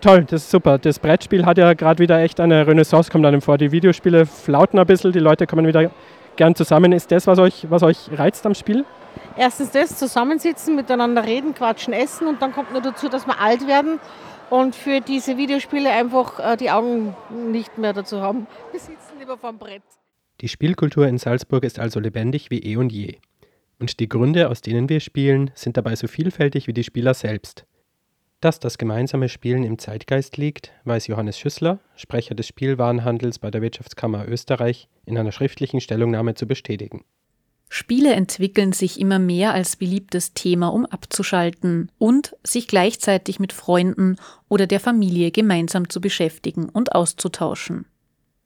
Toll, 0.00 0.24
das 0.24 0.42
ist 0.42 0.50
super. 0.50 0.78
Das 0.78 0.98
Brettspiel 0.98 1.44
hat 1.46 1.58
ja 1.58 1.72
gerade 1.72 1.98
wieder 1.98 2.18
echt 2.20 2.38
eine 2.40 2.66
Renaissance, 2.66 3.10
kommt 3.10 3.24
einem 3.24 3.40
vor. 3.40 3.58
Die 3.58 3.72
Videospiele 3.72 4.26
flauten 4.26 4.78
ein 4.78 4.86
bisschen, 4.86 5.12
die 5.12 5.18
Leute 5.18 5.46
kommen 5.46 5.66
wieder 5.66 5.90
gern 6.36 6.54
zusammen. 6.54 6.92
Ist 6.92 7.10
das, 7.10 7.26
was 7.26 7.38
euch, 7.38 7.66
was 7.70 7.82
euch 7.82 8.10
reizt 8.12 8.46
am 8.46 8.54
Spiel? 8.54 8.84
Erstens 9.36 9.70
das, 9.70 9.98
zusammensitzen, 9.98 10.74
miteinander 10.76 11.24
reden, 11.24 11.54
quatschen, 11.54 11.92
essen 11.92 12.26
und 12.26 12.40
dann 12.40 12.52
kommt 12.52 12.72
nur 12.72 12.80
dazu, 12.80 13.08
dass 13.08 13.26
wir 13.26 13.40
alt 13.40 13.66
werden 13.66 13.98
und 14.50 14.74
für 14.74 15.00
diese 15.00 15.36
Videospiele 15.36 15.90
einfach 15.90 16.38
äh, 16.38 16.56
die 16.56 16.70
Augen 16.70 17.14
nicht 17.30 17.78
mehr 17.78 17.92
dazu 17.92 18.20
haben. 18.20 18.46
Wir 18.70 18.80
sitzen 18.80 19.18
lieber 19.18 19.36
vorm 19.36 19.58
Brett. 19.58 19.82
Die 20.40 20.48
Spielkultur 20.48 21.06
in 21.06 21.18
Salzburg 21.18 21.64
ist 21.64 21.78
also 21.78 22.00
lebendig 22.00 22.50
wie 22.50 22.60
eh 22.60 22.76
und 22.76 22.92
je. 22.92 23.16
Und 23.78 24.00
die 24.00 24.08
Gründe, 24.08 24.48
aus 24.48 24.60
denen 24.60 24.88
wir 24.88 25.00
spielen, 25.00 25.50
sind 25.54 25.76
dabei 25.76 25.96
so 25.96 26.06
vielfältig 26.06 26.66
wie 26.66 26.72
die 26.72 26.84
Spieler 26.84 27.14
selbst. 27.14 27.66
Dass 28.46 28.60
das 28.60 28.78
gemeinsame 28.78 29.28
Spielen 29.28 29.64
im 29.64 29.76
Zeitgeist 29.76 30.36
liegt, 30.36 30.70
weiß 30.84 31.08
Johannes 31.08 31.36
Schüssler, 31.36 31.80
Sprecher 31.96 32.36
des 32.36 32.46
Spielwarenhandels 32.46 33.40
bei 33.40 33.50
der 33.50 33.60
Wirtschaftskammer 33.60 34.28
Österreich, 34.28 34.86
in 35.04 35.18
einer 35.18 35.32
schriftlichen 35.32 35.80
Stellungnahme 35.80 36.36
zu 36.36 36.46
bestätigen. 36.46 37.04
Spiele 37.68 38.12
entwickeln 38.12 38.72
sich 38.72 39.00
immer 39.00 39.18
mehr 39.18 39.52
als 39.52 39.74
beliebtes 39.74 40.32
Thema, 40.32 40.68
um 40.68 40.86
abzuschalten 40.86 41.90
und 41.98 42.36
sich 42.44 42.68
gleichzeitig 42.68 43.40
mit 43.40 43.52
Freunden 43.52 44.14
oder 44.48 44.68
der 44.68 44.78
Familie 44.78 45.32
gemeinsam 45.32 45.90
zu 45.90 46.00
beschäftigen 46.00 46.68
und 46.68 46.94
auszutauschen. 46.94 47.86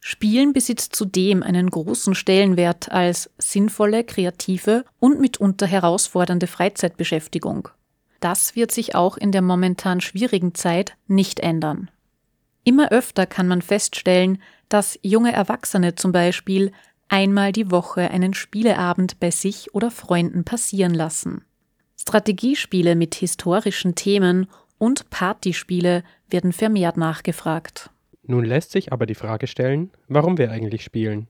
Spielen 0.00 0.54
besitzt 0.54 0.96
zudem 0.96 1.42
einen 1.42 1.68
großen 1.68 2.14
Stellenwert 2.14 2.90
als 2.90 3.28
sinnvolle, 3.36 4.04
kreative 4.04 4.86
und 4.98 5.20
mitunter 5.20 5.66
herausfordernde 5.66 6.46
Freizeitbeschäftigung. 6.46 7.68
Das 8.20 8.54
wird 8.54 8.70
sich 8.70 8.94
auch 8.94 9.16
in 9.16 9.32
der 9.32 9.42
momentan 9.42 10.00
schwierigen 10.00 10.54
Zeit 10.54 10.96
nicht 11.06 11.40
ändern. 11.40 11.90
Immer 12.64 12.92
öfter 12.92 13.26
kann 13.26 13.48
man 13.48 13.62
feststellen, 13.62 14.40
dass 14.68 14.98
junge 15.02 15.32
Erwachsene 15.32 15.94
zum 15.94 16.12
Beispiel 16.12 16.72
einmal 17.08 17.52
die 17.52 17.70
Woche 17.70 18.10
einen 18.10 18.34
Spieleabend 18.34 19.18
bei 19.18 19.30
sich 19.30 19.74
oder 19.74 19.90
Freunden 19.90 20.44
passieren 20.44 20.94
lassen. 20.94 21.44
Strategiespiele 21.98 22.94
mit 22.94 23.14
historischen 23.14 23.94
Themen 23.94 24.46
und 24.78 25.10
Partyspiele 25.10 26.04
werden 26.28 26.52
vermehrt 26.52 26.96
nachgefragt. 26.96 27.90
Nun 28.22 28.44
lässt 28.44 28.70
sich 28.70 28.92
aber 28.92 29.06
die 29.06 29.14
Frage 29.14 29.46
stellen, 29.46 29.90
warum 30.08 30.38
wir 30.38 30.50
eigentlich 30.50 30.84
spielen. 30.84 31.26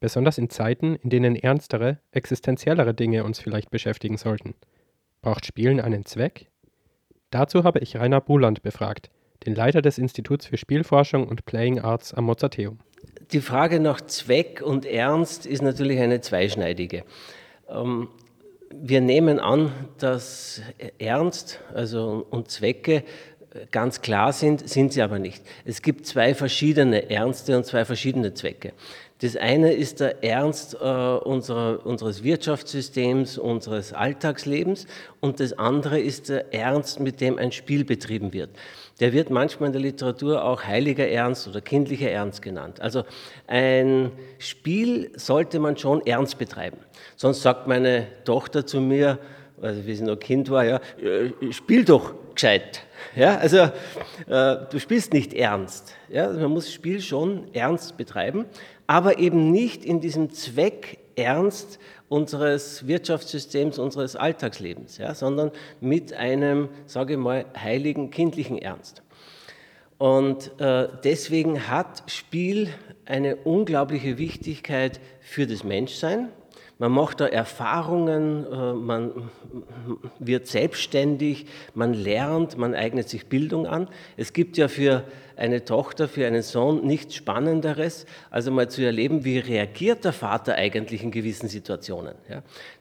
Besonders 0.00 0.38
in 0.38 0.50
Zeiten, 0.50 0.96
in 0.96 1.08
denen 1.08 1.34
ernstere, 1.34 1.98
existenziellere 2.12 2.92
Dinge 2.92 3.24
uns 3.24 3.38
vielleicht 3.38 3.70
beschäftigen 3.70 4.18
sollten. 4.18 4.54
Braucht 5.24 5.46
Spielen 5.46 5.80
einen 5.80 6.04
Zweck? 6.04 6.48
Dazu 7.30 7.64
habe 7.64 7.78
ich 7.78 7.96
Rainer 7.96 8.20
Buland 8.20 8.62
befragt, 8.62 9.08
den 9.46 9.54
Leiter 9.54 9.80
des 9.80 9.96
Instituts 9.96 10.44
für 10.44 10.58
Spielforschung 10.58 11.26
und 11.26 11.46
Playing 11.46 11.80
Arts 11.80 12.12
am 12.12 12.24
Mozarteum. 12.24 12.78
Die 13.32 13.40
Frage 13.40 13.80
nach 13.80 14.02
Zweck 14.02 14.60
und 14.60 14.84
Ernst 14.84 15.46
ist 15.46 15.62
natürlich 15.62 15.98
eine 15.98 16.20
zweischneidige. 16.20 17.04
Ähm, 17.70 18.08
wir 18.70 19.00
nehmen 19.00 19.38
an, 19.38 19.72
dass 19.96 20.60
Ernst 20.98 21.58
also 21.72 22.26
und 22.28 22.50
Zwecke 22.50 23.02
ganz 23.70 24.00
klar 24.02 24.32
sind, 24.32 24.68
sind 24.68 24.92
sie 24.92 25.02
aber 25.02 25.18
nicht. 25.18 25.42
Es 25.64 25.80
gibt 25.80 26.06
zwei 26.06 26.34
verschiedene 26.34 27.08
Ernste 27.10 27.56
und 27.56 27.64
zwei 27.64 27.84
verschiedene 27.84 28.34
Zwecke. 28.34 28.72
Das 29.20 29.36
eine 29.36 29.72
ist 29.72 30.00
der 30.00 30.24
Ernst 30.24 30.74
äh, 30.74 30.76
unserer, 30.76 31.86
unseres 31.86 32.24
Wirtschaftssystems, 32.24 33.38
unseres 33.38 33.92
Alltagslebens 33.92 34.86
und 35.20 35.38
das 35.38 35.56
andere 35.56 36.00
ist 36.00 36.28
der 36.28 36.52
Ernst, 36.52 36.98
mit 36.98 37.20
dem 37.20 37.38
ein 37.38 37.52
Spiel 37.52 37.84
betrieben 37.84 38.32
wird. 38.32 38.50
Der 39.00 39.12
wird 39.12 39.30
manchmal 39.30 39.68
in 39.68 39.72
der 39.72 39.82
Literatur 39.82 40.44
auch 40.44 40.64
heiliger 40.64 41.08
Ernst 41.08 41.46
oder 41.46 41.60
kindlicher 41.60 42.10
Ernst 42.10 42.42
genannt. 42.42 42.80
Also 42.80 43.04
ein 43.46 44.10
Spiel 44.38 45.12
sollte 45.16 45.60
man 45.60 45.76
schon 45.76 46.04
ernst 46.06 46.38
betreiben. 46.38 46.78
Sonst 47.16 47.42
sagt 47.42 47.68
meine 47.68 48.08
Tochter 48.24 48.66
zu 48.66 48.80
mir, 48.80 49.18
also 49.62 49.86
wie 49.86 49.94
sie 49.94 50.04
noch 50.04 50.18
Kind 50.18 50.50
war, 50.50 50.64
ja, 50.64 50.80
äh, 51.00 51.52
spiel 51.52 51.84
doch 51.84 52.14
gescheit. 52.34 52.82
Ja, 53.16 53.36
also 53.36 53.58
äh, 53.58 54.56
du 54.70 54.78
spielst 54.78 55.12
nicht 55.12 55.34
ernst. 55.34 55.94
Ja, 56.08 56.26
also 56.26 56.40
man 56.40 56.50
muss 56.50 56.72
Spiel 56.72 57.00
schon 57.00 57.52
ernst 57.52 57.96
betreiben, 57.96 58.46
aber 58.86 59.18
eben 59.18 59.50
nicht 59.50 59.84
in 59.84 60.00
diesem 60.00 60.30
Zweck 60.30 60.98
ernst 61.16 61.78
unseres 62.08 62.86
Wirtschaftssystems, 62.86 63.78
unseres 63.78 64.16
Alltagslebens, 64.16 64.98
ja, 64.98 65.14
sondern 65.14 65.50
mit 65.80 66.12
einem, 66.12 66.68
sage 66.86 67.14
ich 67.14 67.18
mal, 67.18 67.46
heiligen 67.56 68.10
kindlichen 68.10 68.58
Ernst. 68.58 69.02
Und 69.98 70.60
äh, 70.60 70.88
deswegen 71.02 71.68
hat 71.68 72.10
Spiel 72.10 72.68
eine 73.04 73.36
unglaubliche 73.36 74.18
Wichtigkeit 74.18 75.00
für 75.20 75.46
das 75.46 75.64
Menschsein, 75.64 76.28
man 76.78 76.92
macht 76.92 77.20
da 77.20 77.26
Erfahrungen, 77.26 78.46
äh, 78.50 78.72
man 78.72 79.30
wird 80.18 80.46
selbstständig, 80.46 81.46
man 81.74 81.94
lernt, 81.94 82.58
man 82.58 82.74
eignet 82.74 83.08
sich 83.08 83.26
Bildung 83.26 83.66
an. 83.66 83.88
Es 84.16 84.32
gibt 84.32 84.56
ja 84.56 84.68
für 84.68 85.04
eine 85.36 85.64
Tochter, 85.64 86.08
für 86.08 86.26
einen 86.26 86.42
Sohn 86.42 86.86
nichts 86.86 87.14
Spannenderes, 87.14 88.06
als 88.30 88.46
einmal 88.46 88.68
zu 88.68 88.82
erleben, 88.82 89.24
wie 89.24 89.38
reagiert 89.38 90.04
der 90.04 90.12
Vater 90.12 90.54
eigentlich 90.54 91.02
in 91.02 91.10
gewissen 91.10 91.48
Situationen. 91.48 92.14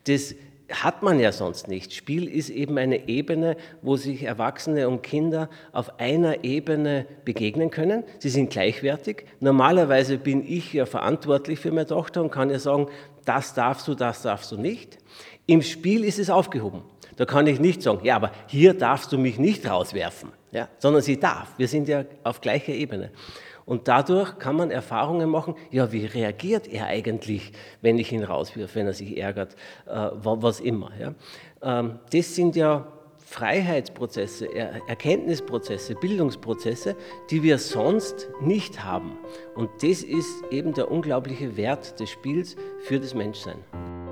Das 0.05 0.35
hat 0.81 1.03
man 1.03 1.19
ja 1.19 1.31
sonst 1.31 1.67
nicht. 1.67 1.93
Spiel 1.93 2.27
ist 2.27 2.49
eben 2.49 2.77
eine 2.77 3.07
Ebene, 3.07 3.57
wo 3.81 3.95
sich 3.95 4.23
Erwachsene 4.23 4.89
und 4.89 5.03
Kinder 5.03 5.49
auf 5.71 5.99
einer 5.99 6.43
Ebene 6.43 7.05
begegnen 7.25 7.69
können. 7.69 8.03
Sie 8.19 8.29
sind 8.29 8.49
gleichwertig. 8.49 9.25
Normalerweise 9.39 10.17
bin 10.17 10.43
ich 10.45 10.73
ja 10.73 10.85
verantwortlich 10.85 11.59
für 11.59 11.71
meine 11.71 11.85
Tochter 11.85 12.21
und 12.21 12.31
kann 12.31 12.49
ihr 12.49 12.59
sagen, 12.59 12.87
das 13.25 13.53
darfst 13.53 13.87
du, 13.87 13.95
das 13.95 14.21
darfst 14.23 14.51
du 14.51 14.57
nicht. 14.57 14.97
Im 15.45 15.61
Spiel 15.61 16.03
ist 16.03 16.19
es 16.19 16.29
aufgehoben. 16.29 16.83
Da 17.15 17.25
kann 17.25 17.45
ich 17.47 17.59
nicht 17.59 17.83
sagen, 17.83 17.99
ja, 18.03 18.15
aber 18.15 18.31
hier 18.47 18.73
darfst 18.73 19.11
du 19.11 19.17
mich 19.17 19.37
nicht 19.37 19.69
rauswerfen, 19.69 20.31
ja, 20.51 20.67
sondern 20.79 21.03
sie 21.03 21.19
darf. 21.19 21.49
Wir 21.57 21.67
sind 21.67 21.87
ja 21.87 22.05
auf 22.23 22.41
gleicher 22.41 22.73
Ebene. 22.73 23.11
Und 23.65 23.87
dadurch 23.87 24.37
kann 24.39 24.55
man 24.55 24.71
Erfahrungen 24.71 25.29
machen, 25.29 25.55
ja, 25.71 25.91
wie 25.91 26.05
reagiert 26.05 26.67
er 26.67 26.87
eigentlich, 26.87 27.51
wenn 27.81 27.97
ich 27.97 28.11
ihn 28.11 28.23
rauswirf, 28.23 28.75
wenn 28.75 28.87
er 28.87 28.93
sich 28.93 29.17
ärgert, 29.17 29.55
äh, 29.85 30.09
was 30.13 30.59
immer. 30.59 30.91
Ja. 30.99 31.13
Ähm, 31.61 31.99
das 32.11 32.35
sind 32.35 32.55
ja 32.55 32.87
Freiheitsprozesse, 33.25 34.53
Erkenntnisprozesse, 34.53 35.95
Bildungsprozesse, 35.95 36.95
die 37.31 37.41
wir 37.41 37.57
sonst 37.57 38.29
nicht 38.41 38.83
haben. 38.83 39.17
Und 39.55 39.69
das 39.81 40.03
ist 40.03 40.43
eben 40.51 40.73
der 40.73 40.91
unglaubliche 40.91 41.57
Wert 41.57 41.99
des 41.99 42.11
Spiels 42.11 42.55
für 42.83 42.99
das 42.99 43.15
Menschsein. 43.15 44.02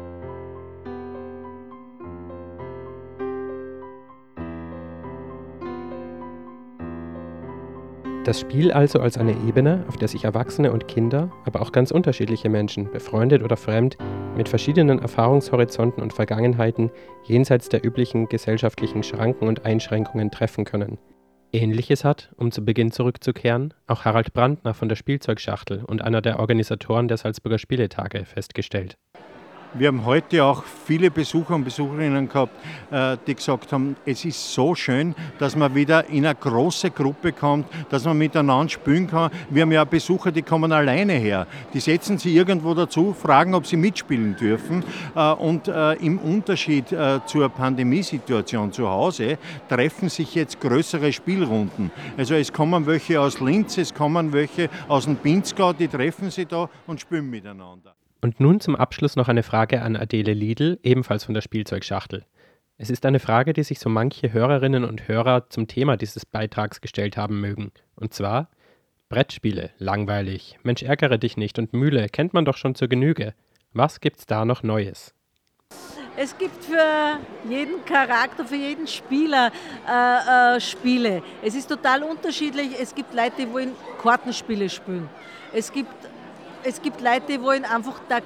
Das 8.24 8.40
Spiel 8.40 8.72
also 8.72 9.00
als 9.00 9.18
eine 9.18 9.32
Ebene, 9.48 9.84
auf 9.88 9.98
der 9.98 10.08
sich 10.08 10.26
Erwachsene 10.26 10.72
und 10.72 10.88
Kinder, 10.88 11.32
aber 11.44 11.60
auch 11.60 11.72
ganz 11.72 11.90
unterschiedliche 11.90 12.50
Menschen, 12.50 12.92
befreundet 12.92 13.42
oder 13.42 13.58
fremd, 13.58 13.98
mit 14.38 14.48
verschiedenen 14.48 15.00
Erfahrungshorizonten 15.00 16.04
und 16.04 16.14
Vergangenheiten 16.14 16.92
jenseits 17.24 17.70
der 17.70 17.84
üblichen 17.84 18.30
gesellschaftlichen 18.30 19.02
Schranken 19.02 19.48
und 19.48 19.66
Einschränkungen 19.66 20.30
treffen 20.30 20.66
können. 20.66 21.00
Ähnliches 21.52 22.04
hat, 22.04 22.32
um 22.38 22.52
zu 22.52 22.64
Beginn 22.64 22.92
zurückzukehren, 22.92 23.74
auch 23.88 24.06
Harald 24.06 24.34
Brandner 24.34 24.76
von 24.76 24.88
der 24.88 24.96
Spielzeugschachtel 24.96 25.84
und 25.84 26.04
einer 26.04 26.22
der 26.22 26.40
Organisatoren 26.40 27.08
der 27.08 27.18
Salzburger 27.18 27.58
Spieletage 27.58 28.26
festgestellt. 28.26 28.98
Wir 29.74 29.88
haben 29.88 30.04
heute 30.06 30.44
auch 30.44 30.66
viele 30.66 31.10
Besucher 31.10 31.56
und 31.56 31.64
Besucherinnen 31.64 32.28
gehabt, 32.28 32.52
äh, 32.92 33.16
die 33.26 33.36
gesagt 33.36 33.72
haben, 33.72 33.96
es 34.06 34.26
ist 34.26 34.54
so 34.54 34.76
schön, 34.76 35.16
dass 35.40 35.56
man 35.56 35.74
wieder 35.74 36.10
in 36.10 36.26
eine 36.26 36.36
große 36.36 36.92
Gruppe 36.92 37.32
kommt, 37.32 37.68
dass 37.90 38.04
man 38.04 38.18
miteinander 38.18 38.68
spielen 38.68 39.08
kann. 39.08 39.32
Wir 39.50 39.62
haben 39.62 39.72
ja 39.72 39.86
Besucher, 39.86 40.30
die 40.34 40.42
kommen 40.42 40.74
alleine 40.74 41.14
her. 41.14 41.48
Die 41.74 41.80
setzen 41.80 42.18
sich 42.18 42.36
irgendwo 42.36 42.74
dazu, 42.74 43.14
fragen, 43.14 43.56
ob 43.56 43.66
sie 43.66 43.78
mitspielen 43.78 44.36
dürfen. 44.36 44.84
Äh, 45.16 45.32
und 45.36 45.70
äh, 45.70 45.94
im 45.94 46.20
Unterschied 46.20 46.88
zur 47.26 47.50
Pandemiesituation 47.50 48.72
zu 48.74 48.90
Hause 48.90 49.38
treffen 49.70 50.10
sich 50.10 50.36
jetzt 50.36 50.60
größere 50.60 51.14
Spielrunden. 51.14 51.92
Also 52.18 52.36
es 52.36 52.52
kommen 52.52 52.86
welche 52.86 53.22
aus 53.22 53.40
Linz, 53.40 53.78
es 53.78 53.94
kommen 53.94 54.34
welche 54.34 54.70
aus 54.90 55.06
dem 55.06 55.16
Pinzgau, 55.16 55.72
die 55.72 55.88
treffen 55.88 56.30
sich 56.30 56.48
da 56.48 56.70
und 56.88 57.00
spielen 57.00 57.30
miteinander. 57.30 57.96
Und 58.22 58.40
nun 58.40 58.60
zum 58.60 58.76
Abschluss 58.76 59.16
noch 59.16 59.28
eine 59.28 59.42
Frage 59.42 59.82
an 59.82 59.96
Adele 59.96 60.34
Liedl, 60.34 60.80
ebenfalls 60.84 61.24
von 61.24 61.34
der 61.34 61.42
Spielzeugschachtel. 61.42 62.24
Es 62.78 62.92
ist 62.92 63.06
eine 63.06 63.20
Frage, 63.20 63.54
die 63.54 63.64
sich 63.64 63.80
so 63.80 63.90
manche 63.90 64.32
Hörerinnen 64.32 64.86
und 64.86 65.08
Hörer 65.08 65.50
zum 65.50 65.68
Thema 65.68 65.98
dieses 65.98 66.26
Beitrags 66.26 66.82
gestellt 66.82 67.18
haben 67.18 67.42
mögen. 67.42 67.72
Und 67.96 68.14
zwar: 68.14 68.50
Brettspiele, 69.10 69.72
langweilig, 69.78 70.58
Mensch 70.64 70.84
ärgere 70.84 71.18
dich 71.18 71.36
nicht 71.36 71.58
und 71.58 71.74
Mühle 71.74 72.10
kennt 72.10 72.34
man 72.34 72.46
doch 72.46 72.58
schon 72.58 72.76
zur 72.76 72.88
Genüge. 72.88 73.34
Was 73.74 74.00
gibt's 74.00 74.26
da 74.26 74.46
noch 74.46 74.64
Neues? 74.64 75.14
Es 76.18 76.38
gibt 76.38 76.64
für 76.64 77.20
jeden 77.50 77.84
Charakter, 77.86 78.46
für 78.46 78.56
jeden 78.56 78.86
Spieler 78.86 79.52
äh, 79.88 80.58
äh, 80.58 80.60
Spiele. 80.60 81.24
Es 81.42 81.56
ist 81.56 81.68
total 81.68 82.04
unterschiedlich. 82.04 82.80
Es 82.80 82.94
gibt 82.94 83.14
Leute, 83.14 83.34
die 83.40 83.52
wollen 83.52 83.72
Kartenspiele 84.02 84.70
spielen. 84.70 85.10
Es 85.54 85.72
gibt 85.72 85.94
es 86.64 86.82
gibt 86.82 87.02
Leute, 87.02 87.24
die 87.28 87.42
wollen 87.42 87.66
einfach 87.66 88.00
tak 88.08 88.24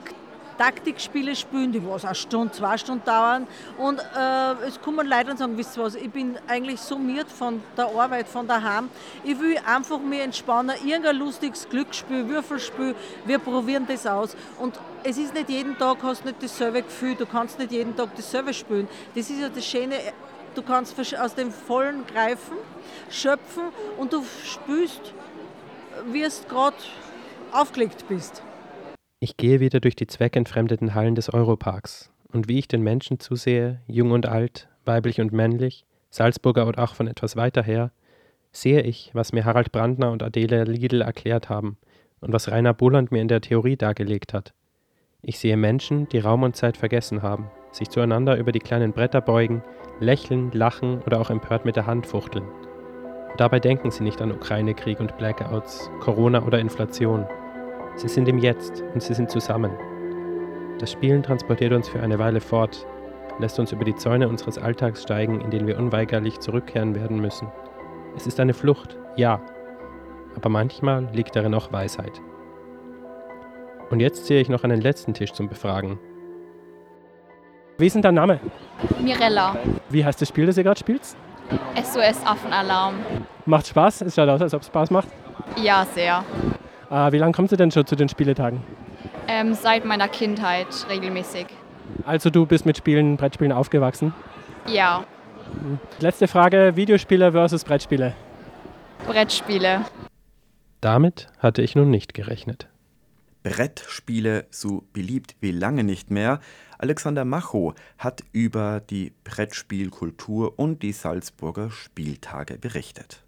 Taktikspiele 0.57 1.35
spielen, 1.35 1.71
die 1.71 1.85
was 1.85 2.05
eine 2.05 2.15
Stunde, 2.15 2.53
zwei 2.53 2.77
Stunden 2.77 3.03
dauern. 3.03 3.47
Und 3.77 3.99
äh, 3.99 4.67
es 4.67 4.79
kommen 4.81 5.07
Leute 5.07 5.31
und 5.31 5.37
sagen, 5.37 5.57
wisst 5.57 5.77
ihr 5.77 5.83
was, 5.83 5.95
ich 5.95 6.09
bin 6.09 6.37
eigentlich 6.47 6.79
summiert 6.79 7.29
von 7.29 7.61
der 7.75 7.87
Arbeit, 7.87 8.27
von 8.27 8.47
daheim. 8.47 8.89
Ich 9.23 9.39
will 9.39 9.57
einfach 9.65 9.99
mir 9.99 10.23
entspannen, 10.23 10.75
irgendein 10.85 11.17
lustiges 11.17 11.67
Glücksspiel, 11.67 12.27
Würfelspiel, 12.27 12.95
wir 13.25 13.39
probieren 13.39 13.85
das 13.87 14.07
aus. 14.07 14.35
Und 14.59 14.79
es 15.03 15.17
ist 15.17 15.33
nicht 15.33 15.49
jeden 15.49 15.77
Tag, 15.77 15.97
hast 16.03 16.25
nicht 16.25 16.41
dasselbe 16.41 16.81
Gefühl, 16.83 17.15
du 17.15 17.25
kannst 17.25 17.59
nicht 17.59 17.71
jeden 17.71 17.95
Tag 17.95 18.09
dasselbe 18.15 18.53
spielen. 18.53 18.87
Das 19.13 19.29
ist 19.29 19.39
ja 19.39 19.49
das 19.49 19.65
Schöne, 19.65 19.95
du 20.55 20.61
kannst 20.61 20.95
aus 21.19 21.35
dem 21.35 21.51
Vollen 21.51 22.05
greifen, 22.07 22.57
schöpfen 23.09 23.65
und 23.97 24.13
du 24.13 24.23
spielst, 24.43 25.01
wirst 26.05 26.47
gerade 26.47 26.77
aufgelegt 27.55 28.05
bist. 28.09 28.43
Ich 29.19 29.37
gehe 29.37 29.59
wieder 29.59 29.79
durch 29.79 29.95
die 29.95 30.07
zweckentfremdeten 30.07 30.93
Hallen 30.93 31.15
des 31.15 31.33
Europarks 31.33 32.11
und 32.31 32.47
wie 32.49 32.59
ich 32.59 32.67
den 32.67 32.81
Menschen 32.81 33.19
zusehe, 33.19 33.81
jung 33.87 34.11
und 34.11 34.25
alt, 34.25 34.67
weiblich 34.83 35.21
und 35.21 35.31
männlich, 35.31 35.85
Salzburger 36.09 36.67
und 36.67 36.77
auch 36.77 36.95
von 36.95 37.07
etwas 37.07 37.35
weiter 37.35 37.63
her, 37.63 37.91
sehe 38.51 38.81
ich, 38.81 39.11
was 39.13 39.33
mir 39.33 39.45
Harald 39.45 39.71
Brandner 39.71 40.11
und 40.11 40.23
Adele 40.23 40.63
Liedl 40.63 41.01
erklärt 41.01 41.49
haben 41.49 41.77
und 42.21 42.33
was 42.33 42.49
Rainer 42.49 42.73
Boland 42.73 43.11
mir 43.11 43.21
in 43.21 43.27
der 43.27 43.41
Theorie 43.41 43.77
dargelegt 43.77 44.33
hat. 44.33 44.53
Ich 45.21 45.39
sehe 45.39 45.57
Menschen, 45.57 46.07
die 46.09 46.19
Raum 46.19 46.43
und 46.43 46.55
Zeit 46.55 46.77
vergessen 46.77 47.21
haben, 47.21 47.49
sich 47.71 47.89
zueinander 47.89 48.37
über 48.37 48.51
die 48.51 48.59
kleinen 48.59 48.93
Bretter 48.93 49.21
beugen, 49.21 49.63
lächeln, 49.99 50.51
lachen 50.51 51.01
oder 51.01 51.19
auch 51.19 51.29
empört 51.29 51.65
mit 51.65 51.75
der 51.75 51.87
Hand 51.87 52.05
fuchteln. 52.05 52.45
Dabei 53.37 53.59
denken 53.59 53.91
sie 53.91 54.03
nicht 54.03 54.21
an 54.21 54.31
Ukraine-Krieg 54.31 54.99
und 54.99 55.17
Blackouts, 55.17 55.89
Corona 55.99 56.43
oder 56.43 56.59
Inflation. 56.59 57.25
Sie 57.95 58.07
sind 58.09 58.27
im 58.27 58.37
Jetzt 58.37 58.83
und 58.93 59.01
sie 59.01 59.13
sind 59.13 59.29
zusammen. 59.29 59.71
Das 60.79 60.91
Spielen 60.91 61.23
transportiert 61.23 61.71
uns 61.71 61.87
für 61.87 62.01
eine 62.01 62.19
Weile 62.19 62.41
fort, 62.41 62.85
lässt 63.39 63.57
uns 63.59 63.71
über 63.71 63.85
die 63.85 63.95
Zäune 63.95 64.27
unseres 64.27 64.57
Alltags 64.57 65.03
steigen, 65.03 65.39
in 65.41 65.49
den 65.49 65.65
wir 65.67 65.77
unweigerlich 65.77 66.39
zurückkehren 66.39 66.95
werden 66.95 67.19
müssen. 67.19 67.47
Es 68.17 68.27
ist 68.27 68.39
eine 68.39 68.53
Flucht, 68.53 68.97
ja, 69.15 69.41
aber 70.35 70.49
manchmal 70.49 71.07
liegt 71.13 71.35
darin 71.35 71.53
auch 71.53 71.71
Weisheit. 71.71 72.21
Und 73.89 73.99
jetzt 74.01 74.25
sehe 74.25 74.41
ich 74.41 74.49
noch 74.49 74.63
einen 74.63 74.81
letzten 74.81 75.13
Tisch 75.13 75.31
zum 75.31 75.47
Befragen. 75.47 75.99
Wie 77.77 77.87
ist 77.87 77.93
denn 77.93 78.01
dein 78.01 78.15
Name? 78.15 78.39
Mirella. 79.01 79.55
Wie 79.89 80.03
heißt 80.03 80.21
das 80.21 80.29
Spiel, 80.29 80.45
das 80.45 80.57
ihr 80.57 80.63
gerade 80.63 80.79
spielt? 80.79 81.01
SOS 81.75 82.25
Affenalarm. 82.25 82.95
Macht 83.45 83.67
Spaß? 83.67 84.01
Es 84.01 84.15
schaut 84.15 84.29
aus, 84.29 84.41
als 84.41 84.53
ob 84.53 84.61
es 84.61 84.67
Spaß 84.67 84.91
macht. 84.91 85.07
Ja, 85.61 85.85
sehr. 85.93 86.23
Äh, 86.95 87.11
wie 87.11 87.17
lange 87.17 87.33
kommt 87.33 87.51
ihr 87.51 87.57
denn 87.57 87.71
schon 87.71 87.85
zu 87.85 87.97
den 87.97 88.07
Spieletagen? 88.07 88.63
Ähm, 89.27 89.53
seit 89.53 89.83
meiner 89.83 90.07
Kindheit 90.07 90.67
regelmäßig. 90.89 91.47
Also 92.05 92.29
du 92.29 92.45
bist 92.45 92.65
mit 92.65 92.77
Spielen, 92.77 93.17
Brettspielen 93.17 93.51
aufgewachsen? 93.51 94.13
Ja. 94.65 95.03
Letzte 95.99 96.29
Frage, 96.29 96.75
Videospiele 96.75 97.33
versus 97.33 97.65
Brettspiele. 97.65 98.13
Brettspiele. 99.07 99.85
Damit 100.79 101.27
hatte 101.39 101.61
ich 101.61 101.75
nun 101.75 101.89
nicht 101.89 102.13
gerechnet. 102.13 102.69
Brettspiele 103.43 104.45
so 104.49 104.85
beliebt 104.93 105.35
wie 105.41 105.51
lange 105.51 105.83
nicht 105.83 106.11
mehr. 106.11 106.39
Alexander 106.77 107.25
Macho 107.25 107.73
hat 107.97 108.23
über 108.31 108.79
die 108.79 109.11
Brettspielkultur 109.25 110.57
und 110.57 110.81
die 110.81 110.93
Salzburger 110.93 111.71
Spieltage 111.71 112.57
berichtet. 112.57 113.21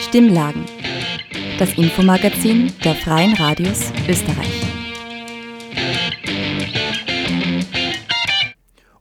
Stimmlagen 0.00 0.64
das 1.58 1.78
Infomagazin 1.78 2.70
der 2.84 2.94
Freien 2.94 3.32
Radios 3.32 3.90
Österreich. 4.06 4.62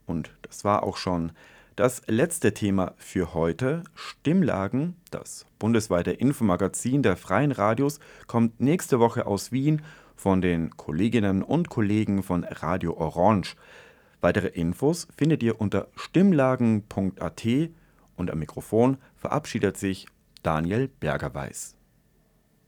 Und 0.05 0.31
das 0.41 0.63
war 0.63 0.83
auch 0.83 0.95
schon 0.95 1.33
das 1.75 2.01
letzte 2.07 2.53
Thema 2.53 2.93
für 2.97 3.33
heute. 3.33 3.83
Stimmlagen, 3.93 4.95
das 5.11 5.45
bundesweite 5.59 6.11
Infomagazin 6.11 7.03
der 7.03 7.17
Freien 7.17 7.51
Radios, 7.51 7.99
kommt 8.27 8.61
nächste 8.61 9.01
Woche 9.01 9.25
aus 9.25 9.51
Wien 9.51 9.81
von 10.15 10.39
den 10.39 10.69
Kolleginnen 10.77 11.43
und 11.43 11.67
Kollegen 11.69 12.23
von 12.23 12.45
Radio 12.45 12.95
Orange. 12.95 13.57
Weitere 14.21 14.47
Infos 14.47 15.09
findet 15.17 15.43
ihr 15.43 15.59
unter 15.59 15.89
stimmlagen.at 15.95 17.45
und 18.15 18.31
am 18.31 18.39
Mikrofon 18.39 18.97
verabschiedet 19.17 19.75
sich 19.75 20.07
Daniel 20.41 20.87
Bergerweis. 20.87 21.75